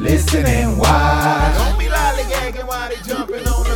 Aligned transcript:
Listen 0.00 0.46
and 0.46 0.78
watch. 0.78 1.56
Don't 1.58 1.78
be 1.78 1.84
lollygagging 1.84 2.66
while 2.66 2.88
they 2.88 2.96
jumping 3.02 3.46
on 3.46 3.69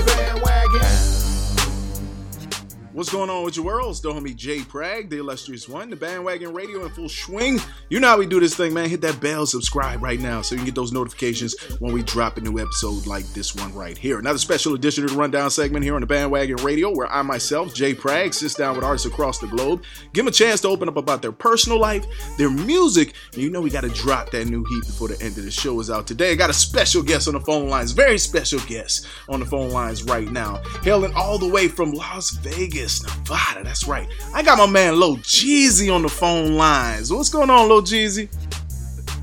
What's 2.95 3.11
going 3.11 3.29
on 3.29 3.45
with 3.45 3.57
your 3.57 3.65
world? 3.65 3.91
It's 3.91 3.99
the 3.99 4.13
homie 4.13 4.37
Jay 4.37 4.61
Prag, 4.61 5.11
the 5.11 5.19
illustrious 5.19 5.69
one, 5.69 5.91
the 5.91 5.97
bandwagon 5.97 6.55
radio 6.55 6.85
in 6.85 6.91
full 6.91 7.09
swing. 7.09 7.59
You 7.89 7.99
know 7.99 8.07
how 8.07 8.19
we 8.21 8.25
do 8.25 8.39
this 8.39 8.55
thing, 8.55 8.73
man. 8.73 8.89
Hit 8.89 9.01
that 9.01 9.21
bell, 9.21 9.47
subscribe 9.47 10.01
right 10.01 10.21
now 10.21 10.43
so 10.43 10.55
you 10.55 10.61
can 10.61 10.67
get 10.67 10.77
those 10.77 10.93
notifications 10.93 11.57
when 11.81 11.93
we 11.93 12.05
drop 12.05 12.37
a 12.37 12.41
new 12.41 12.57
episode 12.61 13.05
like 13.05 13.25
this 13.33 13.53
one 13.53 13.75
right 13.75 13.99
here. 13.99 14.21
Another 14.21 14.39
special 14.39 14.75
edition 14.75 15.03
of 15.03 15.11
the 15.11 15.17
Rundown 15.17 15.51
segment 15.51 15.85
here 15.85 15.97
on 15.97 16.03
the 16.03 16.07
bandwagon 16.07 16.55
radio 16.59 16.95
where 16.95 17.09
I 17.09 17.23
myself, 17.23 17.75
Jay 17.75 17.95
Prag, 17.95 18.33
sits 18.33 18.55
down 18.55 18.77
with 18.77 18.85
artists 18.85 19.09
across 19.09 19.41
the 19.41 19.49
globe, 19.49 19.83
give 20.13 20.25
them 20.25 20.29
a 20.29 20.31
chance 20.31 20.61
to 20.61 20.69
open 20.69 20.89
up 20.89 20.97
about 20.97 21.21
their 21.21 21.33
personal 21.33 21.81
life, 21.81 22.07
their 22.39 22.49
music, 22.49 23.15
and 23.33 23.43
you 23.43 23.51
know 23.51 23.61
we 23.61 23.71
got 23.71 23.81
to 23.81 23.89
drop 23.89 24.31
that 24.31 24.47
new 24.47 24.65
heat 24.67 24.87
before 24.87 25.09
the 25.09 25.21
end 25.21 25.37
of 25.37 25.43
the 25.43 25.51
show 25.51 25.81
is 25.81 25.91
out 25.91 26.07
today. 26.07 26.31
I 26.31 26.37
got 26.37 26.49
a 26.49 26.55
special 26.55 27.03
guest 27.03 27.27
on 27.27 27.35
the 27.35 27.41
phone 27.41 27.69
lines, 27.69 27.91
very 27.91 28.19
special 28.19 28.61
guest 28.69 29.09
on 29.29 29.41
the 29.41 29.47
phone 29.47 29.71
lines 29.71 30.05
right 30.05 30.31
now, 30.31 30.63
hailing 30.85 31.13
all 31.17 31.39
the 31.39 31.49
way 31.49 31.67
from 31.67 31.91
Las 31.91 32.31
Vegas, 32.31 32.84
Nevada. 33.03 33.63
That's 33.65 33.87
right. 33.89 34.07
I 34.35 34.43
got 34.43 34.59
my 34.59 34.67
man 34.67 34.99
Lil 34.99 35.17
Jeezy 35.19 35.95
on 35.95 36.03
the 36.03 36.09
phone 36.09 36.55
lines. 36.55 37.13
What's 37.13 37.29
going 37.31 37.51
on, 37.51 37.69
Lil 37.69 37.83
Jeezy? 37.83 38.29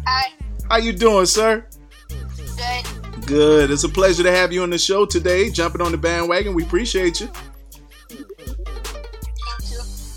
Hi, 0.06 0.32
How 0.70 0.78
you 0.78 0.92
doing, 0.94 1.26
sir? 1.26 1.66
good. 2.10 3.26
Good. 3.26 3.72
It's 3.72 3.84
a 3.84 3.90
pleasure 3.90 4.24
to 4.24 4.32
have 4.32 4.52
you 4.52 4.64
on 4.64 4.70
the 4.72 4.78
show 4.78 5.06
today, 5.06 5.50
jumping 5.50 5.82
on 5.82 5.92
the 5.92 5.98
bandwagon. 5.98 6.54
We 6.54 6.64
appreciate 6.64 7.20
you. 7.22 7.30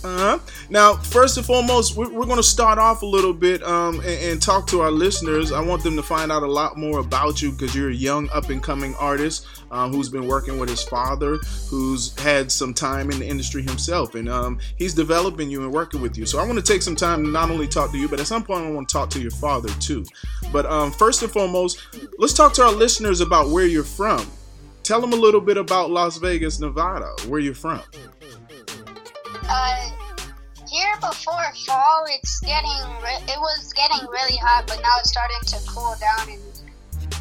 Uh-huh. 0.05 0.39
Now, 0.69 0.97
first 0.97 1.39
and 1.39 1.47
foremost, 1.47 1.97
we're, 1.97 2.11
we're 2.11 2.27
going 2.27 2.37
to 2.37 2.43
start 2.43 2.79
off 2.79 3.01
a 3.01 3.07
little 3.07 3.33
bit 3.33 3.63
um, 3.63 4.01
and, 4.01 4.33
and 4.33 4.43
talk 4.43 4.67
to 4.67 4.83
our 4.83 4.91
listeners. 4.91 5.51
I 5.51 5.63
want 5.63 5.83
them 5.83 5.97
to 5.97 6.03
find 6.03 6.31
out 6.31 6.43
a 6.43 6.51
lot 6.51 6.77
more 6.77 6.99
about 6.99 7.41
you 7.41 7.53
because 7.53 7.75
you're 7.75 7.89
a 7.89 7.95
young, 7.95 8.29
up 8.29 8.51
and 8.51 8.63
coming 8.63 8.95
artist 8.97 9.47
um, 9.71 9.93
who's 9.93 10.11
been 10.11 10.27
working 10.27 10.59
with 10.59 10.69
his 10.69 10.83
father, 10.83 11.39
who's 11.71 12.15
had 12.19 12.53
some 12.53 12.75
time 12.75 13.11
in 13.11 13.19
the 13.19 13.27
industry 13.27 13.63
himself, 13.63 14.15
and 14.15 14.29
um, 14.29 14.59
he's 14.77 14.93
developing 14.93 15.49
you 15.49 15.63
and 15.63 15.73
working 15.73 16.03
with 16.03 16.19
you. 16.19 16.27
So, 16.27 16.39
I 16.39 16.47
want 16.47 16.59
to 16.59 16.65
take 16.65 16.83
some 16.83 16.97
time 16.97 17.25
to 17.25 17.31
not 17.31 17.51
only 17.51 17.67
talk 17.67 17.91
to 17.93 17.99
you, 17.99 18.07
but 18.07 18.21
at 18.21 18.27
some 18.27 18.45
point, 18.45 18.67
I 18.67 18.71
want 18.71 18.87
to 18.91 18.93
talk 18.93 19.09
to 19.11 19.21
your 19.21 19.31
father 19.31 19.71
too. 19.81 20.05
But 20.53 20.67
um, 20.67 20.93
first 20.93 21.23
and 21.23 21.33
foremost, 21.33 21.81
let's 22.19 22.35
talk 22.35 22.53
to 22.55 22.63
our 22.63 22.73
listeners 22.73 23.23
about 23.23 23.49
where 23.49 23.67
you're 23.67 23.85
from. 23.85 24.31
Tell 24.85 25.01
them 25.01 25.15
a 25.15 25.17
little 25.17 25.41
bit 25.41 25.57
about 25.57 25.91
Las 25.91 26.19
Vegas, 26.19 26.61
Nevada, 26.61 27.11
where 27.27 27.41
you're 27.41 27.55
from. 27.55 27.81
Uh, 29.49 29.91
here 30.69 30.95
before 31.01 31.45
fall, 31.67 32.05
it's 32.09 32.41
getting 32.41 32.71
re- 33.03 33.25
it 33.29 33.39
was 33.39 33.73
getting 33.75 34.07
really 34.09 34.37
hot, 34.37 34.67
but 34.67 34.77
now 34.81 34.89
it's 34.99 35.11
starting 35.11 35.39
to 35.47 35.59
cool 35.69 35.95
down. 36.01 36.29
And 36.29 36.41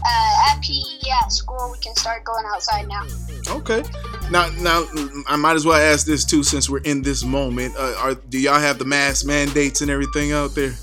uh, 0.06 0.51
at 0.51 0.62
PE 0.62 1.09
at 1.22 1.31
school, 1.31 1.69
we 1.72 1.78
can 1.79 1.95
start 1.95 2.23
going 2.23 2.45
outside 2.53 2.88
now. 2.88 3.06
Okay. 3.50 3.83
Now, 4.31 4.50
now 4.59 4.85
I 5.28 5.35
might 5.35 5.56
as 5.56 5.66
well 5.66 5.79
ask 5.79 6.06
this 6.06 6.25
too, 6.25 6.44
since 6.44 6.69
we're 6.69 6.79
in 6.79 7.01
this 7.01 7.23
moment. 7.23 7.75
Uh, 7.78 7.95
are 8.00 8.13
do 8.16 8.39
y'all 8.39 8.59
have 8.59 8.79
the 8.79 8.85
mask 8.85 9.25
mandates 9.25 9.81
and 9.81 9.91
everything 9.91 10.31
out 10.31 10.56
there? 10.56 10.73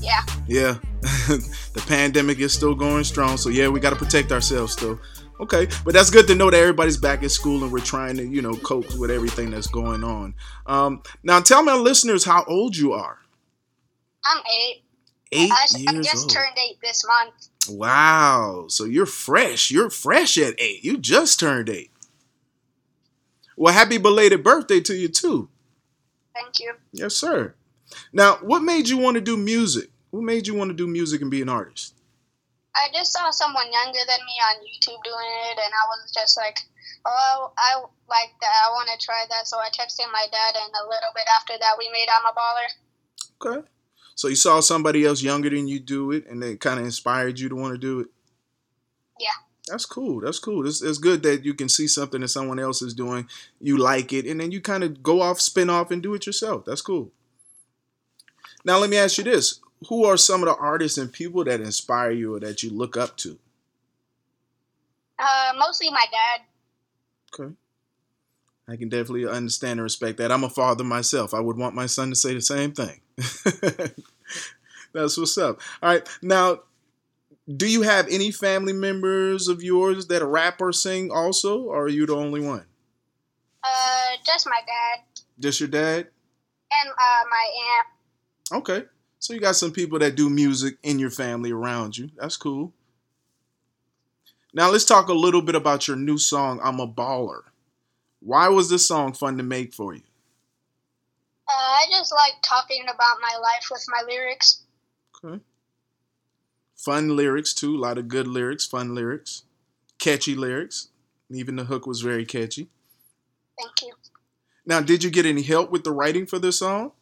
Yeah. 0.00 0.20
Yeah. 0.46 0.78
the 1.02 1.84
pandemic 1.86 2.38
is 2.38 2.52
still 2.52 2.74
going 2.74 3.04
strong, 3.04 3.36
so 3.36 3.48
yeah, 3.48 3.68
we 3.68 3.80
got 3.80 3.90
to 3.90 3.96
protect 3.96 4.32
ourselves 4.32 4.72
still. 4.72 4.98
Okay, 5.44 5.68
but 5.84 5.92
that's 5.94 6.10
good 6.10 6.26
to 6.28 6.34
know 6.34 6.50
that 6.50 6.58
everybody's 6.58 6.96
back 6.96 7.22
in 7.22 7.28
school 7.28 7.62
and 7.62 7.72
we're 7.72 7.80
trying 7.80 8.16
to, 8.16 8.24
you 8.26 8.40
know, 8.42 8.54
cope 8.56 8.94
with 8.98 9.10
everything 9.10 9.50
that's 9.50 9.66
going 9.66 10.02
on. 10.02 10.34
Um, 10.66 11.02
now, 11.22 11.40
tell 11.40 11.62
my 11.62 11.74
listeners 11.74 12.24
how 12.24 12.44
old 12.48 12.76
you 12.76 12.92
are. 12.92 13.18
I'm 14.24 14.38
eight. 14.38 14.82
Eight 15.32 15.50
I, 15.52 15.62
s- 15.64 15.84
I 15.86 15.92
years 15.92 16.06
just 16.06 16.22
old. 16.24 16.30
turned 16.32 16.56
eight 16.58 16.78
this 16.82 17.04
month. 17.06 17.48
Wow. 17.78 18.66
So 18.68 18.84
you're 18.84 19.06
fresh. 19.06 19.70
You're 19.70 19.90
fresh 19.90 20.38
at 20.38 20.54
eight. 20.58 20.82
You 20.84 20.96
just 20.96 21.38
turned 21.40 21.68
eight. 21.68 21.90
Well, 23.56 23.74
happy 23.74 23.98
belated 23.98 24.42
birthday 24.42 24.80
to 24.80 24.94
you 24.94 25.08
too. 25.08 25.48
Thank 26.34 26.58
you. 26.60 26.72
Yes, 26.92 27.14
sir. 27.14 27.54
Now, 28.12 28.36
what 28.36 28.62
made 28.62 28.88
you 28.88 28.96
want 28.98 29.16
to 29.16 29.20
do 29.20 29.36
music? 29.36 29.90
What 30.10 30.22
made 30.22 30.46
you 30.46 30.54
want 30.54 30.70
to 30.70 30.74
do 30.76 30.86
music 30.86 31.20
and 31.20 31.30
be 31.30 31.42
an 31.42 31.48
artist? 31.48 31.93
I 32.76 32.88
just 32.92 33.12
saw 33.12 33.30
someone 33.30 33.70
younger 33.72 34.00
than 34.06 34.18
me 34.26 34.36
on 34.50 34.62
YouTube 34.66 35.02
doing 35.04 35.32
it, 35.50 35.58
and 35.62 35.72
I 35.72 35.84
was 35.88 36.10
just 36.12 36.36
like, 36.36 36.58
oh, 37.06 37.52
I 37.56 37.80
like 38.08 38.34
that. 38.40 38.56
I 38.66 38.70
want 38.70 38.88
to 38.92 39.04
try 39.04 39.24
that. 39.30 39.46
So 39.46 39.58
I 39.58 39.68
texted 39.68 40.10
my 40.12 40.26
dad, 40.30 40.54
and 40.56 40.72
a 40.74 40.88
little 40.88 41.14
bit 41.14 41.26
after 41.38 41.54
that, 41.60 41.76
we 41.78 41.88
made 41.90 42.08
I'm 42.10 42.26
a 42.26 42.34
Baller. 42.34 42.70
Okay. 43.58 43.68
So 44.16 44.28
you 44.28 44.36
saw 44.36 44.60
somebody 44.60 45.04
else 45.04 45.22
younger 45.22 45.50
than 45.50 45.68
you 45.68 45.80
do 45.80 46.12
it, 46.12 46.26
and 46.28 46.42
it 46.42 46.60
kind 46.60 46.78
of 46.78 46.84
inspired 46.84 47.38
you 47.38 47.48
to 47.48 47.56
want 47.56 47.74
to 47.74 47.78
do 47.78 48.00
it. 48.00 48.08
Yeah. 49.18 49.38
That's 49.68 49.86
cool. 49.86 50.20
That's 50.20 50.38
cool. 50.38 50.66
It's, 50.66 50.82
it's 50.82 50.98
good 50.98 51.22
that 51.22 51.44
you 51.44 51.54
can 51.54 51.68
see 51.68 51.86
something 51.86 52.20
that 52.20 52.28
someone 52.28 52.58
else 52.58 52.82
is 52.82 52.94
doing, 52.94 53.28
you 53.60 53.78
like 53.78 54.12
it, 54.12 54.26
and 54.26 54.40
then 54.40 54.50
you 54.50 54.60
kind 54.60 54.84
of 54.84 55.02
go 55.02 55.22
off, 55.22 55.40
spin 55.40 55.70
off, 55.70 55.90
and 55.90 56.02
do 56.02 56.14
it 56.14 56.26
yourself. 56.26 56.64
That's 56.64 56.82
cool. 56.82 57.12
Now, 58.64 58.78
let 58.78 58.90
me 58.90 58.96
ask 58.96 59.18
you 59.18 59.24
this 59.24 59.60
Who 59.88 60.04
are 60.04 60.16
some 60.16 60.42
of 60.42 60.48
the 60.48 60.56
artists 60.56 60.98
and 60.98 61.12
people 61.12 61.44
that 61.44 61.60
inspire 61.60 62.10
you 62.10 62.34
or 62.34 62.40
that 62.40 62.62
you 62.62 62.70
look 62.70 62.96
up 62.96 63.16
to? 63.18 63.38
Uh, 65.18 65.52
mostly 65.58 65.90
my 65.90 66.04
dad. 66.10 66.40
Okay. 67.40 67.54
I 68.68 68.76
can 68.76 68.88
definitely 68.88 69.26
understand 69.28 69.72
and 69.78 69.82
respect 69.82 70.18
that. 70.18 70.32
I'm 70.32 70.44
a 70.44 70.48
father 70.48 70.84
myself. 70.84 71.34
I 71.34 71.40
would 71.40 71.56
want 71.56 71.74
my 71.74 71.86
son 71.86 72.08
to 72.10 72.16
say 72.16 72.34
the 72.34 72.40
same 72.40 72.72
thing. 72.72 73.00
That's 74.92 75.18
what's 75.18 75.36
up. 75.36 75.60
All 75.82 75.90
right. 75.90 76.08
Now, 76.22 76.60
do 77.54 77.68
you 77.68 77.82
have 77.82 78.06
any 78.08 78.30
family 78.30 78.72
members 78.72 79.48
of 79.48 79.62
yours 79.62 80.06
that 80.06 80.24
rap 80.24 80.60
or 80.60 80.72
sing 80.72 81.10
also, 81.10 81.64
or 81.64 81.84
are 81.84 81.88
you 81.88 82.06
the 82.06 82.16
only 82.16 82.40
one? 82.40 82.64
Uh, 83.62 84.16
just 84.24 84.46
my 84.46 84.60
dad 84.66 85.04
Just 85.38 85.60
your 85.60 85.68
dad? 85.68 86.06
and 86.82 86.90
uh, 86.90 87.24
my 87.30 87.46
aunt. 87.68 88.62
Okay. 88.62 88.86
So 89.24 89.32
you 89.32 89.40
got 89.40 89.56
some 89.56 89.72
people 89.72 89.98
that 90.00 90.16
do 90.16 90.28
music 90.28 90.76
in 90.82 90.98
your 90.98 91.08
family 91.08 91.50
around 91.50 91.96
you. 91.96 92.10
That's 92.18 92.36
cool. 92.36 92.74
Now 94.52 94.70
let's 94.70 94.84
talk 94.84 95.08
a 95.08 95.14
little 95.14 95.40
bit 95.40 95.54
about 95.54 95.88
your 95.88 95.96
new 95.96 96.18
song, 96.18 96.60
I'm 96.62 96.78
a 96.78 96.86
Baller. 96.86 97.44
Why 98.20 98.48
was 98.48 98.68
this 98.68 98.86
song 98.86 99.14
fun 99.14 99.38
to 99.38 99.42
make 99.42 99.72
for 99.72 99.94
you? 99.94 100.02
Uh, 101.48 101.52
I 101.56 101.86
just 101.88 102.12
like 102.12 102.34
talking 102.42 102.82
about 102.82 103.16
my 103.22 103.38
life 103.40 103.66
with 103.70 103.82
my 103.88 104.02
lyrics. 104.06 104.60
Okay. 105.24 105.42
Fun 106.76 107.16
lyrics 107.16 107.54
too, 107.54 107.76
a 107.76 107.80
lot 107.80 107.96
of 107.96 108.08
good 108.08 108.26
lyrics, 108.26 108.66
fun 108.66 108.94
lyrics, 108.94 109.44
catchy 109.98 110.34
lyrics. 110.34 110.88
Even 111.30 111.56
the 111.56 111.64
hook 111.64 111.86
was 111.86 112.02
very 112.02 112.26
catchy. 112.26 112.68
Thank 113.58 113.80
you. 113.80 113.94
Now, 114.66 114.82
did 114.82 115.02
you 115.02 115.08
get 115.08 115.24
any 115.24 115.40
help 115.40 115.70
with 115.70 115.82
the 115.82 115.92
writing 115.92 116.26
for 116.26 116.38
this 116.38 116.58
song? 116.58 116.92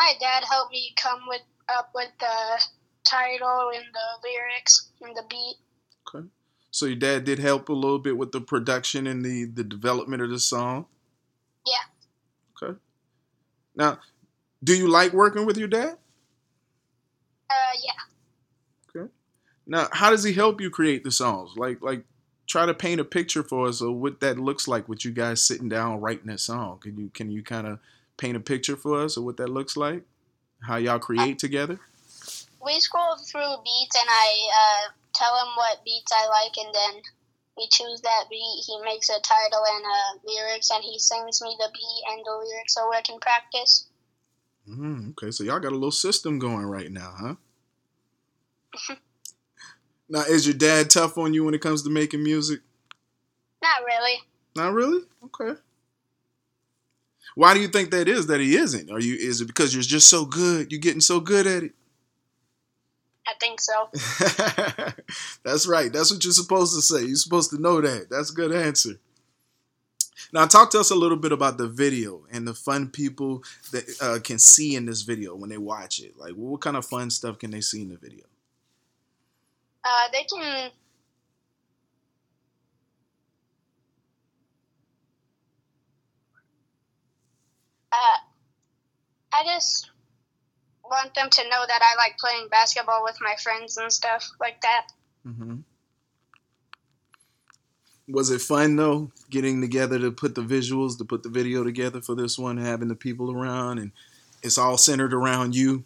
My 0.00 0.14
dad 0.18 0.44
helped 0.50 0.72
me 0.72 0.94
come 0.96 1.20
with 1.28 1.42
up 1.68 1.90
with 1.94 2.08
the 2.18 2.62
title 3.04 3.70
and 3.74 3.84
the 3.92 4.26
lyrics 4.26 4.88
and 5.02 5.14
the 5.14 5.24
beat. 5.28 5.56
Okay. 6.08 6.26
So 6.70 6.86
your 6.86 6.96
dad 6.96 7.24
did 7.24 7.38
help 7.38 7.68
a 7.68 7.74
little 7.74 7.98
bit 7.98 8.16
with 8.16 8.32
the 8.32 8.40
production 8.40 9.06
and 9.06 9.22
the 9.22 9.44
the 9.44 9.62
development 9.62 10.22
of 10.22 10.30
the 10.30 10.38
song. 10.38 10.86
Yeah. 11.66 12.62
Okay. 12.68 12.78
Now, 13.76 13.98
do 14.64 14.74
you 14.74 14.88
like 14.88 15.12
working 15.12 15.44
with 15.44 15.58
your 15.58 15.68
dad? 15.68 15.98
Uh, 17.50 17.76
yeah. 17.84 19.00
Okay. 19.02 19.12
Now, 19.66 19.88
how 19.92 20.08
does 20.08 20.24
he 20.24 20.32
help 20.32 20.62
you 20.62 20.70
create 20.70 21.04
the 21.04 21.10
songs? 21.10 21.50
Like, 21.56 21.82
like, 21.82 22.04
try 22.46 22.64
to 22.64 22.72
paint 22.72 23.02
a 23.02 23.04
picture 23.04 23.42
for 23.42 23.68
us 23.68 23.82
of 23.82 23.96
what 23.96 24.20
that 24.20 24.38
looks 24.38 24.66
like 24.66 24.88
with 24.88 25.04
you 25.04 25.10
guys 25.10 25.42
sitting 25.42 25.68
down 25.68 26.00
writing 26.00 26.30
a 26.30 26.38
song. 26.38 26.78
Can 26.78 26.96
you 26.96 27.10
can 27.12 27.30
you 27.30 27.42
kind 27.42 27.66
of 27.66 27.80
paint 28.20 28.36
a 28.36 28.40
picture 28.40 28.76
for 28.76 29.02
us 29.02 29.16
of 29.16 29.24
what 29.24 29.38
that 29.38 29.48
looks 29.48 29.76
like? 29.76 30.02
How 30.62 30.76
y'all 30.76 30.98
create 30.98 31.38
together? 31.38 31.80
We 32.62 32.78
scroll 32.78 33.16
through 33.16 33.56
beats 33.64 33.96
and 33.96 34.08
I 34.08 34.28
uh, 34.60 34.92
tell 35.14 35.34
him 35.40 35.48
what 35.56 35.84
beats 35.84 36.12
I 36.12 36.28
like, 36.28 36.52
and 36.58 36.74
then 36.74 37.02
we 37.56 37.66
choose 37.70 38.02
that 38.02 38.24
beat. 38.28 38.64
He 38.66 38.78
makes 38.84 39.08
a 39.08 39.20
title 39.20 39.64
and 39.74 39.84
uh, 39.84 40.18
lyrics, 40.24 40.70
and 40.70 40.84
he 40.84 40.98
sings 40.98 41.40
me 41.40 41.56
the 41.58 41.70
beat 41.72 42.02
and 42.12 42.22
the 42.24 42.32
lyrics 42.32 42.74
so 42.74 42.92
I 42.92 43.00
can 43.00 43.18
practice. 43.18 43.86
Mm, 44.68 45.10
okay, 45.12 45.30
so 45.30 45.42
y'all 45.42 45.58
got 45.58 45.72
a 45.72 45.74
little 45.74 45.90
system 45.90 46.38
going 46.38 46.66
right 46.66 46.92
now, 46.92 47.14
huh? 47.18 47.34
now, 50.08 50.22
is 50.22 50.46
your 50.46 50.54
dad 50.54 50.90
tough 50.90 51.16
on 51.16 51.32
you 51.32 51.44
when 51.44 51.54
it 51.54 51.62
comes 51.62 51.82
to 51.82 51.90
making 51.90 52.22
music? 52.22 52.60
Not 53.62 53.84
really. 53.86 54.18
Not 54.54 54.74
really. 54.74 55.00
Okay. 55.24 55.58
Why 57.40 57.54
do 57.54 57.60
you 57.60 57.68
think 57.68 57.90
that 57.92 58.06
is? 58.06 58.26
That 58.26 58.38
he 58.38 58.54
isn't? 58.54 58.90
Are 58.90 59.00
you? 59.00 59.14
Is 59.14 59.40
it 59.40 59.46
because 59.46 59.72
you're 59.72 59.82
just 59.82 60.10
so 60.10 60.26
good? 60.26 60.70
You're 60.70 60.78
getting 60.78 61.00
so 61.00 61.20
good 61.20 61.46
at 61.46 61.62
it? 61.62 61.72
I 63.26 63.32
think 63.40 63.62
so. 63.62 64.92
That's 65.42 65.66
right. 65.66 65.90
That's 65.90 66.12
what 66.12 66.22
you're 66.22 66.34
supposed 66.34 66.74
to 66.74 66.82
say. 66.82 67.02
You're 67.02 67.16
supposed 67.16 67.48
to 67.52 67.58
know 67.58 67.80
that. 67.80 68.10
That's 68.10 68.30
a 68.30 68.34
good 68.34 68.52
answer. 68.52 69.00
Now, 70.34 70.44
talk 70.44 70.68
to 70.72 70.80
us 70.80 70.90
a 70.90 70.94
little 70.94 71.16
bit 71.16 71.32
about 71.32 71.56
the 71.56 71.66
video 71.66 72.26
and 72.30 72.46
the 72.46 72.52
fun 72.52 72.90
people 72.90 73.42
that 73.72 73.88
uh, 74.02 74.18
can 74.22 74.38
see 74.38 74.74
in 74.74 74.84
this 74.84 75.00
video 75.00 75.34
when 75.34 75.48
they 75.48 75.56
watch 75.56 75.98
it. 75.98 76.18
Like, 76.18 76.34
what 76.34 76.60
kind 76.60 76.76
of 76.76 76.84
fun 76.84 77.08
stuff 77.08 77.38
can 77.38 77.52
they 77.52 77.62
see 77.62 77.80
in 77.80 77.88
the 77.88 77.96
video? 77.96 78.26
Uh, 79.82 80.08
they 80.12 80.24
can. 80.24 80.70
Uh, 87.92 88.18
I 89.32 89.44
just 89.44 89.90
want 90.84 91.14
them 91.14 91.30
to 91.30 91.42
know 91.44 91.64
that 91.66 91.82
I 91.82 91.96
like 91.96 92.18
playing 92.18 92.48
basketball 92.50 93.02
with 93.04 93.16
my 93.20 93.34
friends 93.42 93.76
and 93.76 93.92
stuff 93.92 94.28
like 94.40 94.60
that. 94.62 94.86
Mm-hmm. 95.26 95.56
Was 98.08 98.30
it 98.30 98.40
fun 98.40 98.74
though, 98.76 99.12
getting 99.30 99.60
together 99.60 99.98
to 100.00 100.10
put 100.10 100.34
the 100.34 100.42
visuals, 100.42 100.98
to 100.98 101.04
put 101.04 101.22
the 101.22 101.28
video 101.28 101.62
together 101.62 102.00
for 102.00 102.16
this 102.16 102.38
one, 102.38 102.56
having 102.56 102.88
the 102.88 102.96
people 102.96 103.30
around, 103.30 103.78
and 103.78 103.92
it's 104.42 104.58
all 104.58 104.76
centered 104.76 105.14
around 105.14 105.54
you? 105.54 105.84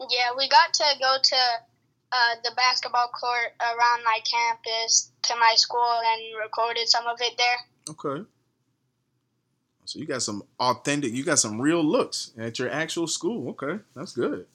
Yeah, 0.00 0.30
we 0.36 0.48
got 0.48 0.74
to 0.74 0.84
go 1.00 1.16
to 1.22 1.36
uh, 2.12 2.34
the 2.42 2.50
basketball 2.56 3.08
court 3.08 3.54
around 3.60 4.04
my 4.04 4.18
campus 4.30 5.12
to 5.22 5.36
my 5.36 5.54
school 5.56 6.00
and 6.04 6.42
recorded 6.42 6.88
some 6.88 7.06
of 7.06 7.18
it 7.20 7.34
there. 7.38 7.56
Okay. 7.90 8.24
So 9.86 9.98
you 9.98 10.06
got 10.06 10.22
some 10.22 10.42
authentic, 10.58 11.12
you 11.12 11.24
got 11.24 11.38
some 11.38 11.60
real 11.60 11.82
looks 11.82 12.32
at 12.36 12.58
your 12.58 12.70
actual 12.70 13.06
school. 13.06 13.50
Okay, 13.50 13.82
that's 13.94 14.12
good. 14.12 14.46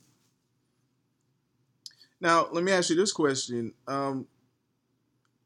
Now, 2.19 2.47
let 2.51 2.63
me 2.63 2.71
ask 2.71 2.89
you 2.89 2.95
this 2.95 3.11
question. 3.11 3.73
Um, 3.87 4.27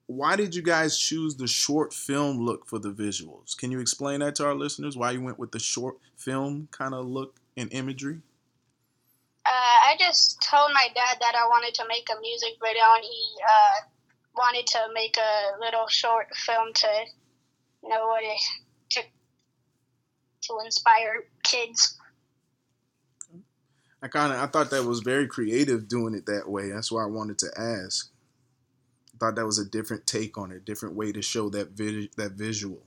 why 0.08 0.36
did 0.36 0.54
you 0.54 0.62
guys 0.62 0.98
choose 0.98 1.36
the 1.36 1.48
short 1.48 1.94
film 1.94 2.40
look 2.40 2.68
for 2.68 2.80
the 2.80 2.92
visuals? 2.92 3.58
Can 3.58 3.72
you 3.72 3.80
explain 3.80 4.20
that 4.20 4.36
to 4.36 4.46
our 4.46 4.54
listeners? 4.54 4.98
Why 4.98 5.12
you 5.12 5.22
went 5.22 5.40
with 5.40 5.52
the 5.52 5.60
short 5.60 5.98
film 6.18 6.68
kind 6.72 6.94
of 6.94 7.08
look 7.08 7.40
and 7.58 7.72
imagery? 7.72 8.22
Uh, 9.46 9.50
I 9.50 9.96
just 10.00 10.42
told 10.42 10.72
my 10.74 10.88
dad 10.94 11.18
that 11.22 11.36
I 11.36 11.48
wanted 11.48 11.74
to 11.76 11.86
make 11.88 12.10
a 12.10 12.20
music 12.20 12.54
video, 12.62 12.84
and 12.96 13.04
he 13.04 13.36
uh, 13.42 13.88
wanted 14.36 14.68
to 14.68 14.80
make 14.94 15.18
a 15.18 15.60
little 15.60 15.88
short 15.88 16.28
film 16.36 16.74
to, 16.74 16.88
know, 17.84 18.08
what 18.08 18.24
it, 18.24 18.42
to 20.48 20.60
inspire 20.64 21.26
kids. 21.44 21.98
I 24.02 24.08
kind 24.08 24.34
of 24.34 24.40
I 24.40 24.46
thought 24.48 24.70
that 24.70 24.84
was 24.84 25.00
very 25.00 25.28
creative 25.28 25.88
doing 25.88 26.14
it 26.14 26.26
that 26.28 26.48
way. 26.48 26.70
That's 26.70 26.92
why 26.92 27.04
I 27.04 27.08
wanted 27.08 27.40
to 27.40 27.48
ask. 27.58 28.12
I 29.14 29.18
thought 29.18 29.36
that 29.36 29.46
was 29.46 29.58
a 29.58 29.66
different 29.66 30.06
take 30.06 30.38
on 30.38 30.52
it, 30.52 30.66
different 30.66 30.96
way 30.96 31.12
to 31.12 31.22
show 31.22 31.50
that 31.50 31.72
vid- 31.72 32.14
that 32.18 32.34
visual. 32.34 32.84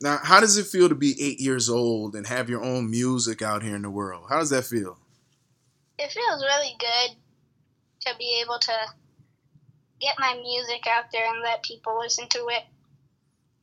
Now, 0.00 0.20
how 0.22 0.40
does 0.40 0.56
it 0.56 0.66
feel 0.66 0.88
to 0.88 0.94
be 0.94 1.20
eight 1.20 1.40
years 1.40 1.68
old 1.68 2.14
and 2.14 2.26
have 2.26 2.48
your 2.48 2.62
own 2.62 2.88
music 2.88 3.42
out 3.42 3.64
here 3.64 3.74
in 3.74 3.82
the 3.82 3.90
world? 3.90 4.26
How 4.28 4.38
does 4.38 4.50
that 4.50 4.64
feel? 4.64 4.96
It 5.98 6.12
feels 6.12 6.44
really 6.44 6.76
good 6.78 7.16
to 8.06 8.16
be 8.16 8.40
able 8.44 8.60
to 8.60 8.76
get 10.00 10.14
my 10.20 10.34
music 10.34 10.86
out 10.86 11.06
there 11.12 11.28
and 11.28 11.42
let 11.42 11.64
people 11.64 11.98
listen 11.98 12.28
to 12.28 12.46
it. 12.50 12.62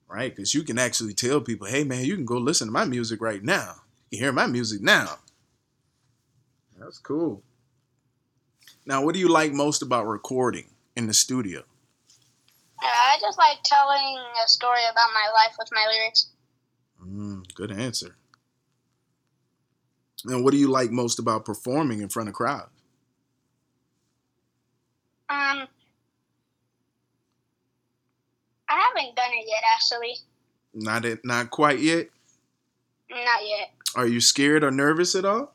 Right? 0.08 0.34
Because 0.34 0.54
you 0.54 0.64
can 0.64 0.78
actually 0.78 1.14
tell 1.14 1.42
people, 1.42 1.68
hey, 1.68 1.84
man, 1.84 2.06
you 2.06 2.16
can 2.16 2.26
go 2.26 2.38
listen 2.38 2.68
to 2.68 2.72
my 2.72 2.86
music 2.86 3.22
right 3.22 3.44
now. 3.44 3.82
You 4.10 4.18
can 4.18 4.26
hear 4.26 4.32
my 4.32 4.48
music 4.48 4.82
now. 4.82 5.18
That's 6.78 7.00
cool. 7.00 7.42
Now, 8.86 9.04
what 9.04 9.14
do 9.14 9.20
you 9.20 9.30
like 9.30 9.52
most 9.52 9.82
about 9.82 10.08
recording 10.08 10.66
in 10.96 11.08
the 11.08 11.14
studio? 11.14 11.62
Uh, 12.82 12.86
I 12.86 13.18
just 13.20 13.38
like 13.38 13.58
telling 13.64 14.18
a 14.44 14.48
story 14.48 14.82
about 14.92 15.10
my 15.14 15.28
life 15.34 15.56
with 15.58 15.70
my 15.72 15.88
lyrics. 15.88 16.28
Mm, 17.04 17.54
good 17.56 17.72
answer. 17.72 18.16
And 20.26 20.44
what 20.44 20.52
do 20.52 20.58
you 20.58 20.70
like 20.70 20.92
most 20.92 21.20
about 21.20 21.46
performing 21.46 22.02
in 22.02 22.10
front 22.10 22.30
of 22.30 22.36
crowds? 22.36 22.70
Um, 25.30 25.68
I 28.70 28.80
haven't 28.80 29.16
done 29.16 29.32
it 29.32 29.46
yet, 29.48 29.64
actually. 29.76 30.16
Not 30.74 31.06
it, 31.06 31.24
not 31.24 31.52
quite 31.52 31.80
yet. 31.80 32.10
Not 33.10 33.46
yet. 33.46 33.72
Are 33.96 34.08
you 34.08 34.20
scared 34.20 34.64
or 34.64 34.72
nervous 34.72 35.16
at 35.16 35.26
all? 35.26 35.54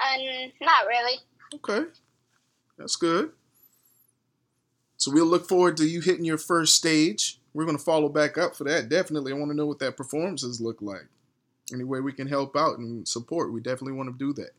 Um, 0.00 0.52
not 0.60 0.86
really. 0.86 1.18
Okay, 1.54 1.88
that's 2.78 2.96
good. 2.96 3.30
So 4.96 5.10
we'll 5.10 5.26
look 5.26 5.48
forward 5.48 5.76
to 5.78 5.86
you 5.86 6.00
hitting 6.00 6.24
your 6.24 6.38
first 6.38 6.74
stage. 6.74 7.40
We're 7.54 7.64
going 7.64 7.76
to 7.76 7.82
follow 7.82 8.08
back 8.08 8.38
up 8.38 8.54
for 8.54 8.64
that. 8.64 8.88
Definitely, 8.88 9.32
I 9.32 9.36
want 9.36 9.50
to 9.50 9.56
know 9.56 9.66
what 9.66 9.78
that 9.80 9.96
performance 9.96 10.42
performances 10.42 10.60
look 10.60 10.82
like. 10.82 11.06
Any 11.72 11.84
way 11.84 12.00
we 12.00 12.12
can 12.12 12.26
help 12.26 12.56
out 12.56 12.78
and 12.78 13.06
support, 13.06 13.52
we 13.52 13.60
definitely 13.60 13.92
want 13.92 14.10
to 14.10 14.18
do 14.18 14.32
that. 14.34 14.50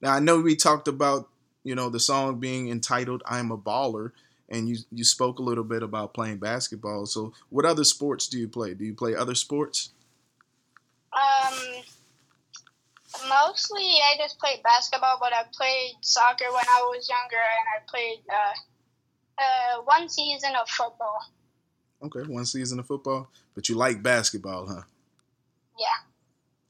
Now 0.00 0.12
I 0.12 0.18
know 0.18 0.40
we 0.40 0.56
talked 0.56 0.88
about 0.88 1.28
you 1.64 1.74
know 1.74 1.88
the 1.88 2.00
song 2.00 2.40
being 2.40 2.68
entitled 2.68 3.22
"I'm 3.26 3.50
a 3.50 3.58
Baller," 3.58 4.12
and 4.48 4.68
you 4.68 4.76
you 4.90 5.04
spoke 5.04 5.38
a 5.38 5.42
little 5.42 5.64
bit 5.64 5.82
about 5.82 6.14
playing 6.14 6.38
basketball. 6.38 7.06
So 7.06 7.32
what 7.48 7.64
other 7.64 7.84
sports 7.84 8.28
do 8.28 8.38
you 8.38 8.48
play? 8.48 8.74
Do 8.74 8.84
you 8.84 8.94
play 8.94 9.14
other 9.14 9.34
sports? 9.34 9.90
Um, 11.12 11.58
mostly 13.28 13.82
I 13.82 14.16
just 14.18 14.38
played 14.38 14.62
basketball, 14.62 15.18
but 15.20 15.32
I 15.32 15.44
played 15.52 15.94
soccer 16.00 16.46
when 16.46 16.64
I 16.68 16.80
was 16.88 17.08
younger, 17.08 17.36
and 17.36 17.66
I 17.76 17.80
played 17.88 18.22
uh, 18.30 18.54
uh, 19.42 19.82
one 19.84 20.08
season 20.08 20.52
of 20.60 20.68
football. 20.68 21.18
Okay, 22.02 22.22
one 22.28 22.46
season 22.46 22.78
of 22.78 22.86
football, 22.86 23.28
but 23.54 23.68
you 23.68 23.76
like 23.76 24.02
basketball, 24.02 24.66
huh? 24.66 24.82
Yeah. 25.78 25.86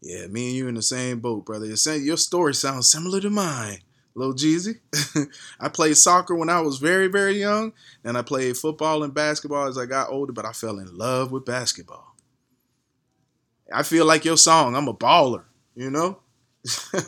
Yeah, 0.03 0.27
me 0.27 0.49
and 0.49 0.57
you 0.57 0.69
in 0.69 0.75
the 0.75 0.83
same 0.83 1.21
boat, 1.21 1.47
brother. 1.47 1.67
You're 1.67 1.97
your 1.97 2.17
story 2.17 2.55
sounds 2.55 2.91
similar 2.91 3.21
to 3.21 3.31
mine, 3.31 3.79
Lil 4.15 4.35
Jeezy. 4.35 4.79
I 5.61 5.69
played 5.69 5.97
soccer 5.97 6.35
when 6.35 6.49
I 6.49 6.61
was 6.61 6.79
very, 6.79 7.09
very 7.09 7.39
young, 7.39 7.73
and 8.05 8.17
I 8.17 8.23
played 8.23 8.57
football 8.57 9.03
and 9.03 9.15
basketball 9.15 9.67
as 9.67 9.79
I 9.79 9.87
got 9.87 10.11
older, 10.11 10.33
but 10.33 10.45
I 10.45 10.53
fell 10.53 10.79
in 10.79 10.97
love 10.97 11.33
with 11.33 11.45
basketball. 11.45 12.15
I 13.73 13.83
feel 13.83 14.05
like 14.05 14.25
your 14.25 14.37
song, 14.37 14.77
I'm 14.77 14.89
a 14.89 14.95
baller, 14.95 15.45
you 15.75 15.91
know? 15.91 16.19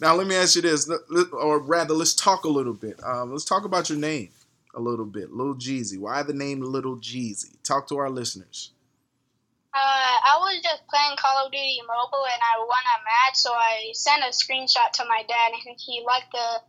now, 0.00 0.14
let 0.14 0.26
me 0.26 0.36
ask 0.36 0.54
you 0.54 0.62
this, 0.62 0.88
or 1.32 1.58
rather, 1.60 1.94
let's 1.94 2.14
talk 2.14 2.44
a 2.44 2.48
little 2.48 2.74
bit. 2.74 3.02
Um, 3.02 3.32
let's 3.32 3.44
talk 3.44 3.64
about 3.64 3.90
your 3.90 3.98
name 3.98 4.30
a 4.74 4.80
little 4.80 5.04
bit, 5.04 5.32
Little 5.32 5.56
Jeezy. 5.56 5.98
Why 5.98 6.22
the 6.22 6.32
name 6.32 6.60
Little 6.60 6.96
Jeezy? 6.96 7.56
Talk 7.62 7.88
to 7.88 7.98
our 7.98 8.10
listeners. 8.10 8.70
Uh, 9.74 10.14
I 10.20 10.36
was 10.38 10.60
just 10.62 10.86
playing 10.88 11.16
Call 11.16 11.46
of 11.46 11.52
Duty 11.52 11.80
Mobile 11.88 12.26
and 12.28 12.42
I 12.44 12.60
won 12.60 12.84
a 12.84 12.98
match, 13.04 13.36
so 13.36 13.52
I 13.52 13.88
sent 13.94 14.22
a 14.22 14.28
screenshot 14.28 14.92
to 14.92 15.04
my 15.08 15.24
dad 15.26 15.52
and 15.52 15.76
he 15.78 16.04
liked 16.06 16.30
the 16.30 16.60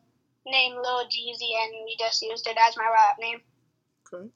name 0.50 0.76
Lil 0.76 1.06
Jeezy 1.06 1.52
and 1.64 1.84
we 1.84 1.98
just 2.00 2.22
used 2.22 2.48
it 2.48 2.58
as 2.66 2.78
my 2.78 2.86
rap 2.86 3.18
name. 3.20 3.42
Okay. 4.08 4.30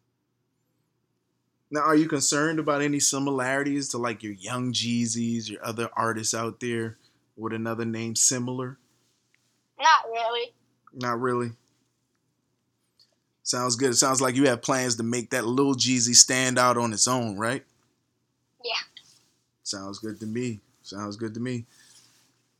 Now, 1.72 1.82
are 1.82 1.96
you 1.96 2.08
concerned 2.08 2.60
about 2.60 2.82
any 2.82 3.00
similarities 3.00 3.90
to 3.90 3.98
like 3.98 4.22
your 4.22 4.34
Young 4.34 4.74
Jeezys, 4.74 5.50
your 5.50 5.66
other 5.66 5.90
artists 5.96 6.34
out 6.34 6.60
there 6.60 6.98
with 7.38 7.54
another 7.54 7.86
name 7.86 8.16
similar? 8.16 8.78
Not 9.80 10.12
really. 10.12 10.54
Not 10.94 11.22
really. 11.22 11.52
Sounds 13.44 13.78
good. 13.78 13.92
It 13.92 13.96
sounds 13.96 14.22
like 14.22 14.36
you 14.36 14.48
have 14.48 14.62
plans 14.62 14.98
to 14.98 15.04
make 15.04 15.30
that 15.30 15.46
Lil 15.46 15.76
Jeezy 15.76 16.16
stand 16.16 16.60
out 16.60 16.78
on 16.78 16.92
its 16.92 17.08
own, 17.08 17.38
right? 17.38 17.64
Sounds 19.68 20.00
good 20.00 20.18
to 20.22 20.26
me. 20.26 20.62
Sounds 20.82 21.18
good 21.18 21.34
to 21.34 21.42
me. 21.42 21.66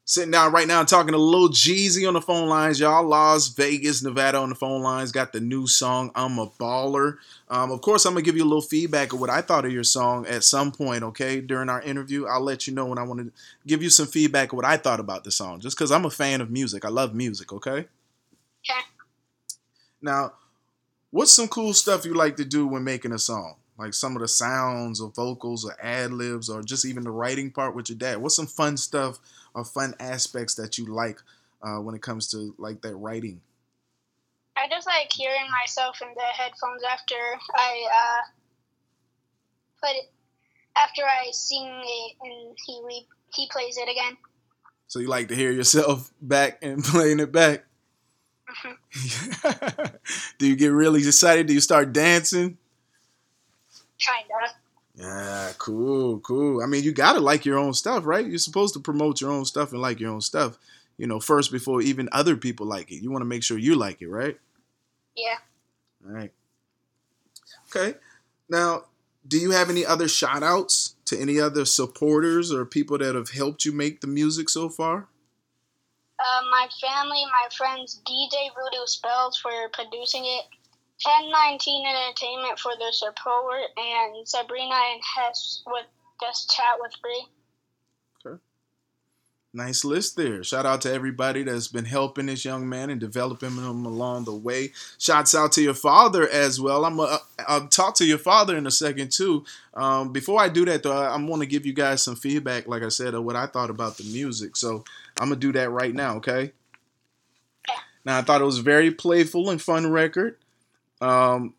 Sitting 0.04 0.32
down 0.32 0.52
right 0.52 0.68
now 0.68 0.84
talking 0.84 1.14
to 1.14 1.18
Lil 1.18 1.50
Jeezy 1.50 2.06
on 2.06 2.14
the 2.14 2.22
phone 2.22 2.50
lines, 2.50 2.82
y'all. 2.82 3.06
Las 3.06 3.48
Vegas, 3.50 4.04
Nevada 4.04 4.38
on 4.38 4.50
the 4.50 4.56
phone 4.56 4.82
lines. 4.82 5.14
Got 5.14 5.32
the 5.32 5.40
new 5.40 5.68
song, 5.68 6.12
I'm 6.16 6.38
a 6.38 6.48
Baller. 6.48 7.18
Um, 7.50 7.72
of 7.72 7.80
course, 7.80 8.06
I'm 8.06 8.14
going 8.14 8.24
to 8.24 8.26
give 8.26 8.36
you 8.36 8.44
a 8.44 8.48
little 8.48 8.62
feedback 8.62 9.14
of 9.14 9.22
what 9.22 9.30
I 9.30 9.42
thought 9.42 9.66
of 9.66 9.72
your 9.72 9.86
song 9.86 10.26
at 10.28 10.44
some 10.44 10.72
point, 10.72 11.04
okay? 11.04 11.40
During 11.40 11.70
our 11.70 11.82
interview, 11.82 12.26
I'll 12.26 12.42
let 12.42 12.68
you 12.68 12.74
know 12.74 12.86
when 12.86 12.98
I 12.98 13.04
want 13.04 13.22
to 13.22 13.32
give 13.66 13.82
you 13.82 13.90
some 13.90 14.08
feedback 14.08 14.52
of 14.52 14.58
what 14.58 14.66
I 14.66 14.76
thought 14.76 15.00
about 15.00 15.24
the 15.24 15.32
song, 15.32 15.62
just 15.62 15.78
because 15.78 15.92
I'm 15.92 16.06
a 16.06 16.10
fan 16.10 16.42
of 16.42 16.52
music. 16.52 16.84
I 16.84 16.90
love 16.90 17.14
music, 17.16 17.54
okay? 17.54 17.72
Okay. 17.72 18.82
Now, 20.02 20.34
what's 21.12 21.32
some 21.32 21.48
cool 21.48 21.74
stuff 21.74 22.06
you 22.06 22.14
like 22.14 22.36
to 22.38 22.46
do 22.46 22.68
when 22.68 22.84
making 22.84 23.14
a 23.14 23.20
song? 23.20 23.56
Like 23.78 23.94
some 23.94 24.16
of 24.16 24.22
the 24.22 24.28
sounds 24.28 25.00
or 25.00 25.12
vocals 25.12 25.64
or 25.64 25.76
ad 25.82 26.12
libs 26.12 26.50
or 26.50 26.64
just 26.64 26.86
even 26.86 27.04
the 27.04 27.12
writing 27.12 27.52
part 27.52 27.76
with 27.76 27.90
your 27.90 27.98
dad. 27.98 28.18
What's 28.18 28.36
some 28.36 28.48
fun 28.48 28.76
stuff 28.76 29.20
or 29.54 29.64
fun 29.64 29.94
aspects 30.00 30.56
that 30.56 30.78
you 30.78 30.86
like 30.86 31.20
uh, 31.62 31.78
when 31.78 31.94
it 31.94 32.02
comes 32.02 32.30
to 32.32 32.56
like 32.58 32.82
that 32.82 32.96
writing? 32.96 33.42
I 34.58 34.68
just 34.68 34.88
like 34.88 35.12
hearing 35.14 35.50
myself 35.52 36.02
in 36.02 36.08
the 36.16 36.22
headphones 36.22 36.82
after 36.92 37.16
I 37.56 37.84
uh, 37.94 38.22
put 39.80 39.92
it 39.92 40.12
after 40.76 41.04
I 41.04 41.30
sing 41.32 41.68
it 41.68 42.16
and 42.22 42.58
he 42.66 42.82
re- 42.84 43.08
he 43.36 43.48
plays 43.52 43.78
it 43.78 43.90
again. 43.90 44.18
So 44.88 45.00
you 45.00 45.08
like 45.08 45.28
to 45.28 45.36
hear 45.36 45.52
yourself 45.52 46.12
back 46.22 46.60
and 46.64 46.84
playing 46.84 47.20
it 47.20 47.32
back? 47.32 47.66
Do 50.40 50.48
you 50.48 50.56
get 50.56 50.70
really 50.70 51.02
excited? 51.02 51.46
Do 51.48 51.54
you 51.54 51.60
start 51.60 51.94
dancing? 51.94 52.58
Kinda. 54.00 54.54
Yeah, 54.96 55.52
cool, 55.60 56.20
cool. 56.20 56.64
I 56.64 56.66
mean, 56.66 56.84
you 56.84 56.92
gotta 56.92 57.20
like 57.20 57.46
your 57.46 57.60
own 57.60 57.74
stuff, 57.74 58.06
right? 58.06 58.26
You're 58.26 58.40
supposed 58.40 58.74
to 58.74 58.80
promote 58.80 59.22
your 59.22 59.32
own 59.32 59.46
stuff 59.46 59.72
and 59.72 59.82
like 59.82 60.00
your 60.00 60.12
own 60.12 60.22
stuff, 60.22 60.58
you 60.98 61.06
know, 61.06 61.20
first 61.20 61.52
before 61.52 61.82
even 61.82 62.10
other 62.12 62.36
people 62.36 62.66
like 62.66 62.92
it. 62.92 63.04
You 63.04 63.12
want 63.12 63.22
to 63.22 63.28
make 63.28 63.44
sure 63.44 63.58
you 63.60 63.76
like 63.76 64.02
it, 64.02 64.08
right? 64.08 64.38
Yeah. 65.16 65.38
All 66.06 66.14
right. 66.14 66.32
Okay. 67.70 67.98
Now, 68.50 68.86
do 69.28 69.38
you 69.38 69.52
have 69.52 69.70
any 69.70 69.86
other 69.86 70.08
shout 70.08 70.42
outs 70.42 70.96
to 71.06 71.20
any 71.20 71.40
other 71.40 71.66
supporters 71.66 72.52
or 72.52 72.66
people 72.66 72.98
that 72.98 73.14
have 73.14 73.30
helped 73.30 73.66
you 73.66 73.72
make 73.72 74.02
the 74.02 74.08
music 74.08 74.50
so 74.50 74.70
far? 74.70 75.08
Uh, 76.20 76.42
my 76.50 76.68
family, 76.82 77.24
my 77.26 77.48
friends, 77.56 78.02
DJ 78.08 78.50
Voodoo 78.56 78.86
Spells 78.88 79.38
for 79.38 79.52
producing 79.74 80.26
it, 80.26 80.46
1019 81.04 81.86
Entertainment 81.86 82.60
for 82.60 82.72
the 82.78 82.92
support, 82.92 83.70
and 83.78 84.28
Sabrina 84.28 84.76
and 84.94 85.02
Hess 85.16 85.64
with 85.68 85.86
Just 86.20 86.50
Chat 86.50 86.78
with 86.80 86.94
Bree. 87.02 87.28
Nice 89.58 89.84
list 89.84 90.18
there. 90.18 90.44
Shout 90.44 90.68
out 90.68 90.82
to 90.82 90.94
everybody 90.94 91.42
that's 91.42 91.68
been 91.68 91.86
helping 91.86 92.28
this 92.28 92.46
young 92.46 92.70
man 92.70 92.92
and 92.92 93.00
developing 93.00 93.56
him 93.56 93.88
along 93.88 94.26
the 94.26 94.34
way. 94.34 94.72
Shouts 95.00 95.34
out 95.34 95.54
to 95.54 95.64
your 95.64 95.74
father 95.74 96.30
as 96.30 96.62
well. 96.62 96.86
I'm 96.86 96.98
gonna 96.98 97.18
I'll 97.48 97.68
talk 97.68 97.96
to 97.96 98.06
your 98.06 98.20
father 98.20 98.56
in 98.56 98.68
a 98.68 98.72
second 98.72 99.12
too. 99.12 99.46
Um, 99.74 100.12
before 100.12 100.40
I 100.40 100.50
do 100.50 100.64
that 100.66 100.84
though, 100.84 100.96
I, 100.96 101.12
I'm 101.12 101.28
to 101.28 101.46
give 101.48 101.66
you 101.66 101.74
guys 101.74 102.04
some 102.04 102.16
feedback, 102.16 102.68
like 102.68 102.84
I 102.84 102.90
said, 102.90 103.16
of 103.16 103.24
what 103.24 103.36
I 103.36 103.48
thought 103.48 103.72
about 103.72 103.98
the 103.98 104.04
music. 104.04 104.56
So 104.58 104.84
I'm 105.20 105.30
gonna 105.30 105.40
do 105.40 105.54
that 105.54 105.72
right 105.72 105.94
now. 105.94 106.18
Okay. 106.18 106.52
Now 108.06 108.20
I 108.20 108.22
thought 108.22 108.42
it 108.42 108.46
was 108.46 108.60
a 108.60 108.64
very 108.64 108.92
playful 108.92 109.50
and 109.50 109.60
fun 109.62 109.92
record. 109.92 110.38
Um, 111.02 111.54